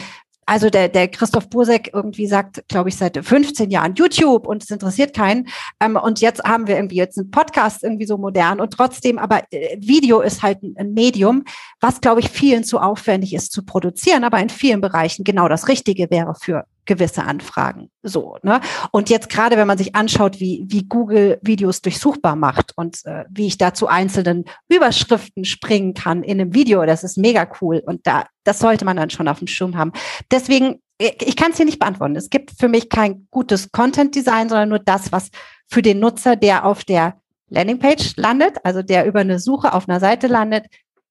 [0.46, 4.70] also der, der Christoph Bursek irgendwie sagt, glaube ich, seit 15 Jahren YouTube und es
[4.70, 5.46] interessiert keinen.
[5.80, 9.42] Ähm, und jetzt haben wir irgendwie jetzt einen Podcast irgendwie so modern und trotzdem, aber
[9.52, 11.44] äh, Video ist halt ein, ein Medium,
[11.80, 15.68] was, glaube ich, vielen zu aufwendig ist zu produzieren, aber in vielen Bereichen genau das
[15.68, 17.90] Richtige wäre für gewisse Anfragen.
[18.02, 18.60] So, ne?
[18.92, 23.24] Und jetzt gerade, wenn man sich anschaut, wie, wie Google Videos durchsuchbar macht und äh,
[23.28, 27.82] wie ich da zu einzelnen Überschriften springen kann in einem Video, das ist mega cool.
[27.84, 29.92] Und da, das sollte man dann schon auf dem Schirm haben.
[30.30, 32.16] Deswegen, ich kann es hier nicht beantworten.
[32.16, 35.30] Es gibt für mich kein gutes Content Design, sondern nur das, was
[35.68, 40.00] für den Nutzer, der auf der Landingpage landet, also der über eine Suche auf einer
[40.00, 40.66] Seite landet,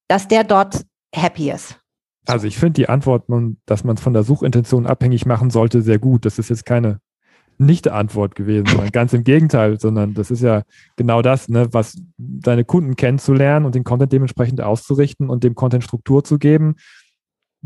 [0.08, 0.82] dass der dort
[1.14, 1.78] happy ist.
[2.26, 3.24] Also ich finde die Antwort,
[3.66, 6.24] dass man es von der Suchintention abhängig machen sollte, sehr gut.
[6.24, 7.00] Das ist jetzt keine
[7.58, 10.62] Nicht-Antwort gewesen, sondern ganz im Gegenteil, sondern das ist ja
[10.96, 15.84] genau das, ne, was deine Kunden kennenzulernen und den Content dementsprechend auszurichten und dem Content
[15.84, 16.76] Struktur zu geben.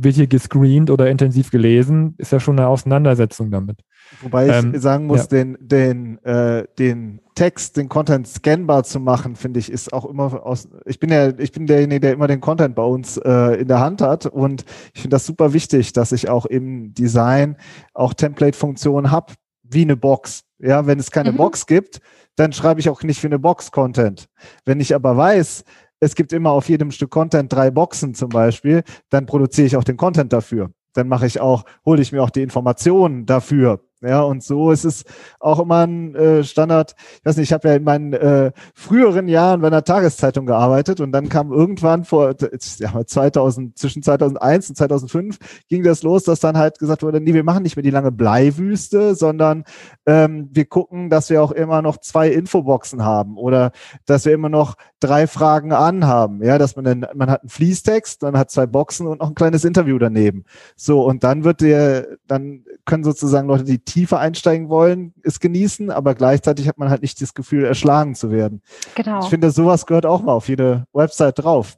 [0.02, 3.80] Wird hier gescreent oder intensiv gelesen, ist ja schon eine Auseinandersetzung damit.
[4.22, 5.26] Wobei ich ähm, sagen muss, ja.
[5.26, 10.44] den, den, äh, den Text, den Content scannbar zu machen, finde ich, ist auch immer
[10.44, 10.68] aus.
[10.84, 13.80] Ich bin ja, ich bin derjenige, der immer den Content bei uns äh, in der
[13.80, 17.56] Hand hat und ich finde das super wichtig, dass ich auch im Design
[17.94, 20.44] auch Template-Funktionen habe, wie eine Box.
[20.58, 21.36] Ja, wenn es keine mhm.
[21.36, 22.00] Box gibt,
[22.36, 24.28] dann schreibe ich auch nicht für eine Box Content.
[24.64, 25.64] Wenn ich aber weiß,
[26.00, 29.84] es gibt immer auf jedem Stück Content drei Boxen zum Beispiel, dann produziere ich auch
[29.84, 30.70] den Content dafür.
[30.94, 33.84] Dann mache ich auch, hole ich mir auch die Informationen dafür.
[34.02, 35.04] Ja, und so ist es
[35.40, 36.94] auch immer ein äh, Standard.
[37.18, 41.00] Ich weiß nicht, ich habe ja in meinen äh, früheren Jahren bei einer Tageszeitung gearbeitet
[41.00, 42.34] und dann kam irgendwann vor
[42.78, 47.34] ja, 2000, zwischen 2001 und 2005 ging das los, dass dann halt gesagt wurde, nee,
[47.34, 49.64] wir machen nicht mehr die lange Bleiwüste, sondern
[50.06, 53.72] ähm, wir gucken, dass wir auch immer noch zwei Infoboxen haben oder
[54.06, 56.42] dass wir immer noch drei Fragen anhaben.
[56.42, 59.34] Ja, dass man dann, man hat einen Fließtext, dann hat zwei Boxen und noch ein
[59.34, 60.44] kleines Interview daneben.
[60.76, 65.90] So, und dann wird der, dann können sozusagen Leute, die tiefer einsteigen wollen, es genießen,
[65.90, 68.62] aber gleichzeitig hat man halt nicht das Gefühl, erschlagen zu werden.
[68.94, 69.20] Genau.
[69.20, 71.76] Ich finde, sowas gehört auch mal auf jede Website drauf.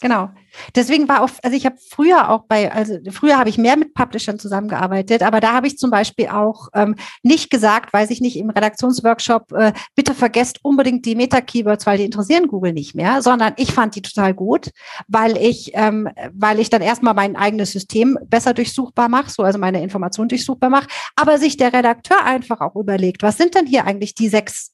[0.00, 0.28] Genau.
[0.74, 3.94] Deswegen war auch, also ich habe früher auch bei, also früher habe ich mehr mit
[3.94, 8.36] Publishern zusammengearbeitet, aber da habe ich zum Beispiel auch ähm, nicht gesagt, weiß ich nicht,
[8.36, 13.54] im Redaktionsworkshop, äh, bitte vergesst unbedingt die Meta-Keywords, weil die interessieren Google nicht mehr, sondern
[13.56, 14.70] ich fand die total gut,
[15.08, 19.58] weil ich, ähm, weil ich dann erstmal mein eigenes System besser durchsuchbar mache, so also
[19.58, 23.84] meine Informationen durchsuchbar mache, aber sich der Redakteur einfach auch überlegt, was sind denn hier
[23.86, 24.72] eigentlich die sechs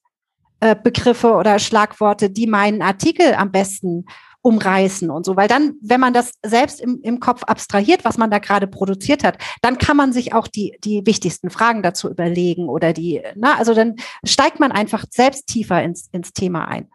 [0.61, 4.05] äh, Begriffe oder Schlagworte, die meinen Artikel am besten
[4.43, 5.37] umreißen und so.
[5.37, 9.25] Weil dann, wenn man das selbst im, im Kopf abstrahiert, was man da gerade produziert
[9.25, 13.57] hat, dann kann man sich auch die, die wichtigsten Fragen dazu überlegen oder die, na,
[13.59, 16.89] also dann steigt man einfach selbst tiefer ins, ins Thema ein.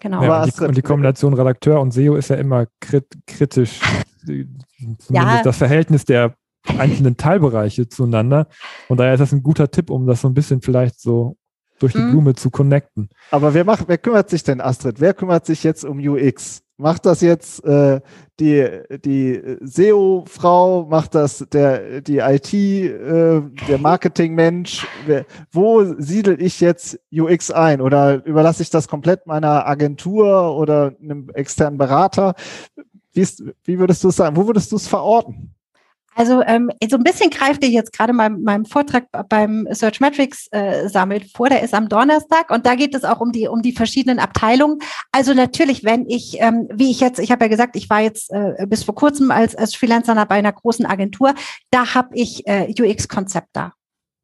[0.00, 0.22] Genau.
[0.22, 3.78] Ja, und, die, und, die, Kombination Redakteur und SEO ist ja immer krit, kritisch.
[5.08, 5.42] ja.
[5.42, 6.34] das Verhältnis der
[6.78, 8.48] einzelnen Teilbereiche zueinander.
[8.88, 11.36] Und daher ist das ein guter Tipp, um das so ein bisschen vielleicht so
[11.82, 12.10] durch die mhm.
[12.10, 13.10] Blume zu connecten.
[13.30, 15.00] Aber wer macht, wer kümmert sich denn, Astrid?
[15.00, 16.62] Wer kümmert sich jetzt um UX?
[16.78, 18.00] Macht das jetzt äh,
[18.40, 18.66] die,
[19.04, 24.86] die SEO-Frau, macht das der, die IT, äh, der Marketing-Mensch?
[25.50, 27.80] Wo siedel ich jetzt UX ein?
[27.80, 32.34] Oder überlasse ich das komplett meiner Agentur oder einem externen Berater?
[33.12, 34.36] Wie, ist, wie würdest du es sagen?
[34.36, 35.54] Wo würdest du es verorten?
[36.14, 40.46] Also ähm, so ein bisschen greift ihr jetzt gerade meinem, meinem Vortrag beim Search Metrics
[40.50, 43.62] äh, sammelt vor, der ist am Donnerstag und da geht es auch um die um
[43.62, 44.78] die verschiedenen Abteilungen.
[45.10, 48.30] Also natürlich, wenn ich, ähm, wie ich jetzt, ich habe ja gesagt, ich war jetzt
[48.30, 51.34] äh, bis vor kurzem als als Freelancer bei einer großen Agentur,
[51.70, 53.72] da habe ich äh, UX-Konzepte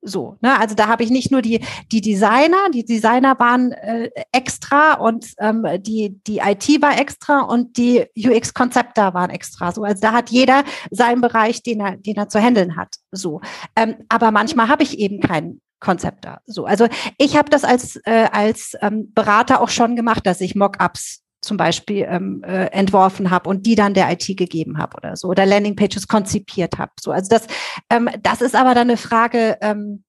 [0.09, 0.59] so, ne?
[0.59, 5.27] Also da habe ich nicht nur die, die Designer, die Designer waren äh, extra und
[5.39, 9.73] ähm, die, die IT war extra und die UX-Konzepte waren extra.
[9.73, 12.97] So, also da hat jeder seinen Bereich, den er, den er zu handeln hat.
[13.13, 13.41] So.
[13.77, 16.41] Ähm, aber manchmal habe ich eben keinen Konzept da.
[16.47, 20.55] So, also ich habe das als äh, als ähm, Berater auch schon gemacht, dass ich
[20.55, 25.17] Mockups zum Beispiel ähm, äh, entworfen habe und die dann der IT gegeben habe oder
[25.17, 26.93] so oder Landingpages konzipiert habe.
[27.01, 27.47] So, also das,
[27.91, 29.57] ähm, das ist aber dann eine Frage.
[29.61, 30.05] Ähm,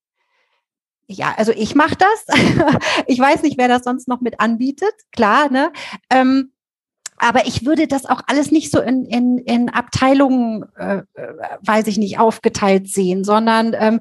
[1.08, 2.38] ja, also ich mache das.
[3.08, 4.94] ich weiß nicht, wer das sonst noch mit anbietet.
[5.12, 5.72] Klar, ne?
[6.12, 6.52] Ähm,
[7.18, 11.88] aber ich würde das auch alles nicht so in, in, in Abteilungen, äh, äh weiß
[11.88, 14.00] ich nicht, aufgeteilt sehen, sondern ähm,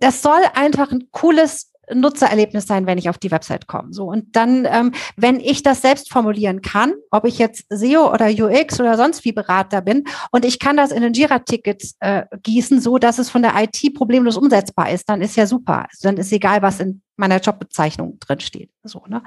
[0.00, 3.92] das soll einfach ein cooles Nutzererlebnis sein, wenn ich auf die Website komme.
[3.92, 8.28] So und dann, ähm, wenn ich das selbst formulieren kann, ob ich jetzt SEO oder
[8.28, 12.80] UX oder sonst wie Berater bin und ich kann das in ein Jira-Ticket äh, gießen,
[12.80, 15.86] so dass es von der IT problemlos umsetzbar ist, dann ist ja super.
[15.90, 18.70] Also dann ist egal, was in meiner Jobbezeichnung drin steht.
[18.84, 19.22] So ne.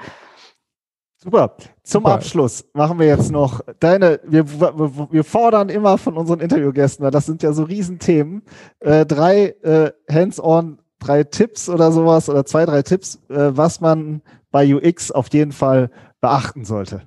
[1.24, 1.56] Super.
[1.84, 2.16] Zum Super.
[2.16, 7.44] Abschluss machen wir jetzt noch deine, wir, wir fordern immer von unseren Interviewgästen, das sind
[7.44, 8.42] ja so Riesenthemen,
[8.80, 14.22] äh, drei äh, Hands-on drei Tipps oder sowas oder zwei, drei Tipps, äh, was man
[14.52, 15.90] bei UX auf jeden Fall
[16.22, 17.02] beachten sollte?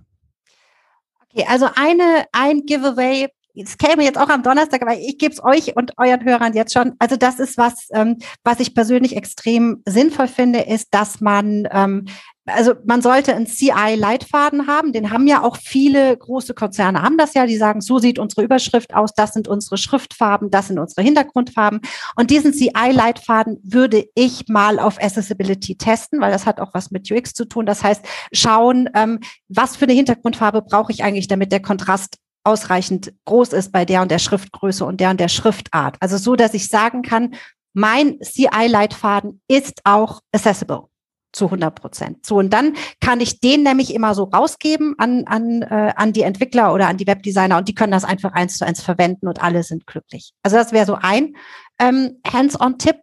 [1.33, 5.43] Okay, also eine, ein Giveaway es käme jetzt auch am Donnerstag, aber ich gebe es
[5.43, 6.93] euch und euren Hörern jetzt schon.
[6.99, 12.07] Also das ist was, ähm, was ich persönlich extrem sinnvoll finde, ist, dass man ähm,
[12.47, 17.35] also man sollte einen CI-Leitfaden haben, den haben ja auch viele große Konzerne, haben das
[17.35, 21.03] ja, die sagen, so sieht unsere Überschrift aus, das sind unsere Schriftfarben, das sind unsere
[21.03, 21.81] Hintergrundfarben.
[22.15, 27.11] Und diesen CI-Leitfaden würde ich mal auf Accessibility testen, weil das hat auch was mit
[27.11, 27.67] UX zu tun.
[27.67, 33.13] Das heißt, schauen, ähm, was für eine Hintergrundfarbe brauche ich eigentlich, damit der Kontrast ausreichend
[33.25, 35.97] groß ist bei der und der Schriftgröße und der und der Schriftart.
[35.99, 37.35] Also so, dass ich sagen kann,
[37.73, 40.89] mein CI-Leitfaden ist auch accessible
[41.37, 42.27] zu 100 Prozent.
[42.27, 46.23] So, und dann kann ich den nämlich immer so rausgeben an, an, äh, an die
[46.23, 49.43] Entwickler oder an die Webdesigner und die können das einfach eins zu eins verwenden und
[49.43, 50.33] alle sind glücklich.
[50.43, 51.37] Also das wäre so ein
[51.79, 52.97] ähm, Hands-on-Tipp.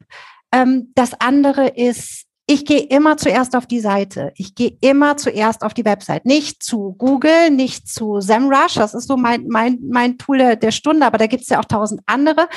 [0.51, 4.33] Ähm, das andere ist, ich gehe immer zuerst auf die Seite.
[4.35, 6.25] Ich gehe immer zuerst auf die Website.
[6.25, 8.73] Nicht zu Google, nicht zu SEMrush.
[8.75, 11.65] Das ist so mein, mein, mein Tool der, Stunde, aber da gibt es ja auch
[11.65, 12.49] tausend andere.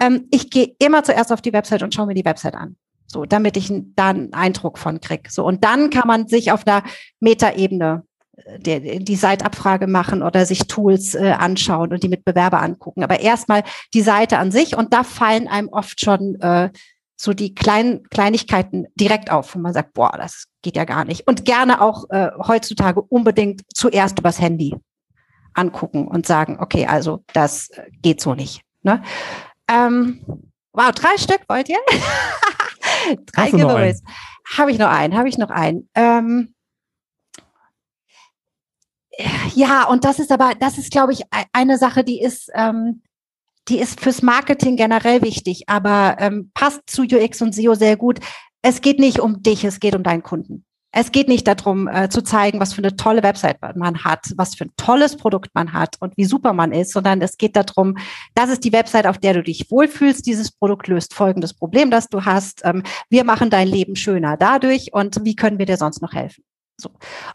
[0.00, 2.76] Ähm, ich gehe immer zuerst auf die Website und schaue mir die Website an.
[3.12, 5.30] So, damit ich da einen Eindruck von krieg.
[5.30, 6.84] So, und dann kann man sich auf einer
[7.18, 8.04] Metaebene
[8.36, 13.02] äh, die Seitabfrage machen oder sich Tools äh, anschauen und die Mitbewerber angucken.
[13.02, 16.70] Aber erstmal die Seite an sich und da fallen einem oft schon äh,
[17.16, 21.26] so die kleinen Kleinigkeiten direkt auf, wo man sagt, boah, das geht ja gar nicht.
[21.26, 24.76] Und gerne auch äh, heutzutage unbedingt zuerst übers Handy
[25.54, 28.62] angucken und sagen, okay, also das äh, geht so nicht.
[28.82, 29.02] Ne?
[29.68, 30.20] Ähm,
[30.72, 31.80] wow, drei Stück wollt ihr?
[33.32, 34.02] Drei Giveaways.
[34.56, 35.88] Habe ich noch einen, habe ich noch einen.
[35.94, 36.54] Ähm,
[39.54, 41.22] ja, und das ist aber, das ist, glaube ich,
[41.52, 43.02] eine Sache, die ist, ähm,
[43.68, 48.20] die ist fürs Marketing generell wichtig, aber ähm, passt zu UX und SEO sehr gut.
[48.62, 50.64] Es geht nicht um dich, es geht um deinen Kunden.
[50.92, 54.56] Es geht nicht darum, äh, zu zeigen, was für eine tolle Website man hat, was
[54.56, 57.96] für ein tolles Produkt man hat und wie super man ist, sondern es geht darum,
[58.34, 60.26] das ist die Website, auf der du dich wohlfühlst.
[60.26, 62.62] Dieses Produkt löst folgendes Problem, das du hast.
[62.64, 66.42] Ähm, wir machen dein Leben schöner dadurch und wie können wir dir sonst noch helfen?
[66.80, 66.90] So.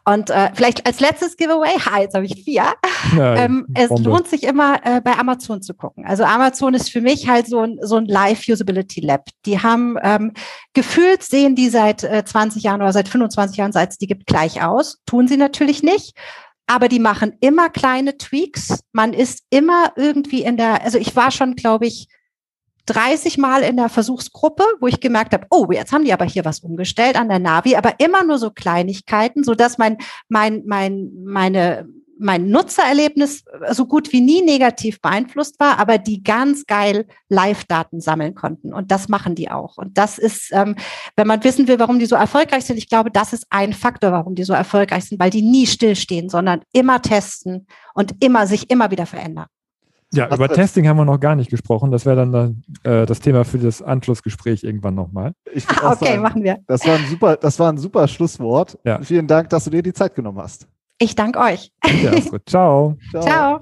[0.06, 2.74] Und äh, vielleicht als letztes Giveaway, ha, jetzt habe ich vier.
[3.16, 6.06] Ja, ähm, es lohnt sich immer, äh, bei Amazon zu gucken.
[6.06, 9.26] Also Amazon ist für mich halt so ein, so ein Live-Usability Lab.
[9.46, 10.34] Die haben ähm,
[10.74, 14.26] gefühlt, sehen die seit äh, 20 Jahren oder seit 25 Jahren, seit es die gibt,
[14.26, 15.02] gleich aus.
[15.06, 16.16] Tun sie natürlich nicht.
[16.68, 18.80] Aber die machen immer kleine Tweaks.
[18.92, 22.08] Man ist immer irgendwie in der, also ich war schon, glaube ich,
[22.86, 26.46] 30 Mal in der Versuchsgruppe, wo ich gemerkt habe, oh, jetzt haben die aber hier
[26.46, 29.98] was umgestellt an der Navi, aber immer nur so Kleinigkeiten, so dass mein,
[30.30, 36.66] mein, mein, meine, mein Nutzererlebnis so gut wie nie negativ beeinflusst war, aber die ganz
[36.66, 38.74] geil Live-Daten sammeln konnten.
[38.74, 39.78] Und das machen die auch.
[39.78, 40.76] Und das ist, ähm,
[41.16, 44.12] wenn man wissen will, warum die so erfolgreich sind, ich glaube, das ist ein Faktor,
[44.12, 48.70] warum die so erfolgreich sind, weil die nie stillstehen, sondern immer testen und immer sich
[48.70, 49.48] immer wieder verändern.
[50.16, 51.92] Ja, über Testing haben wir noch gar nicht gesprochen.
[51.92, 55.34] Das wäre dann äh, das Thema für das Anschlussgespräch irgendwann nochmal.
[55.56, 56.58] okay, sagen, machen wir.
[56.68, 58.78] Das war ein super, das war ein super Schlusswort.
[58.84, 59.02] Ja.
[59.02, 60.68] Vielen Dank, dass du dir die Zeit genommen hast.
[60.98, 61.72] Ich danke euch.
[62.04, 62.44] Ja, gut.
[62.48, 62.98] Ciao.
[63.12, 63.24] Ciao.
[63.24, 63.60] Ciao.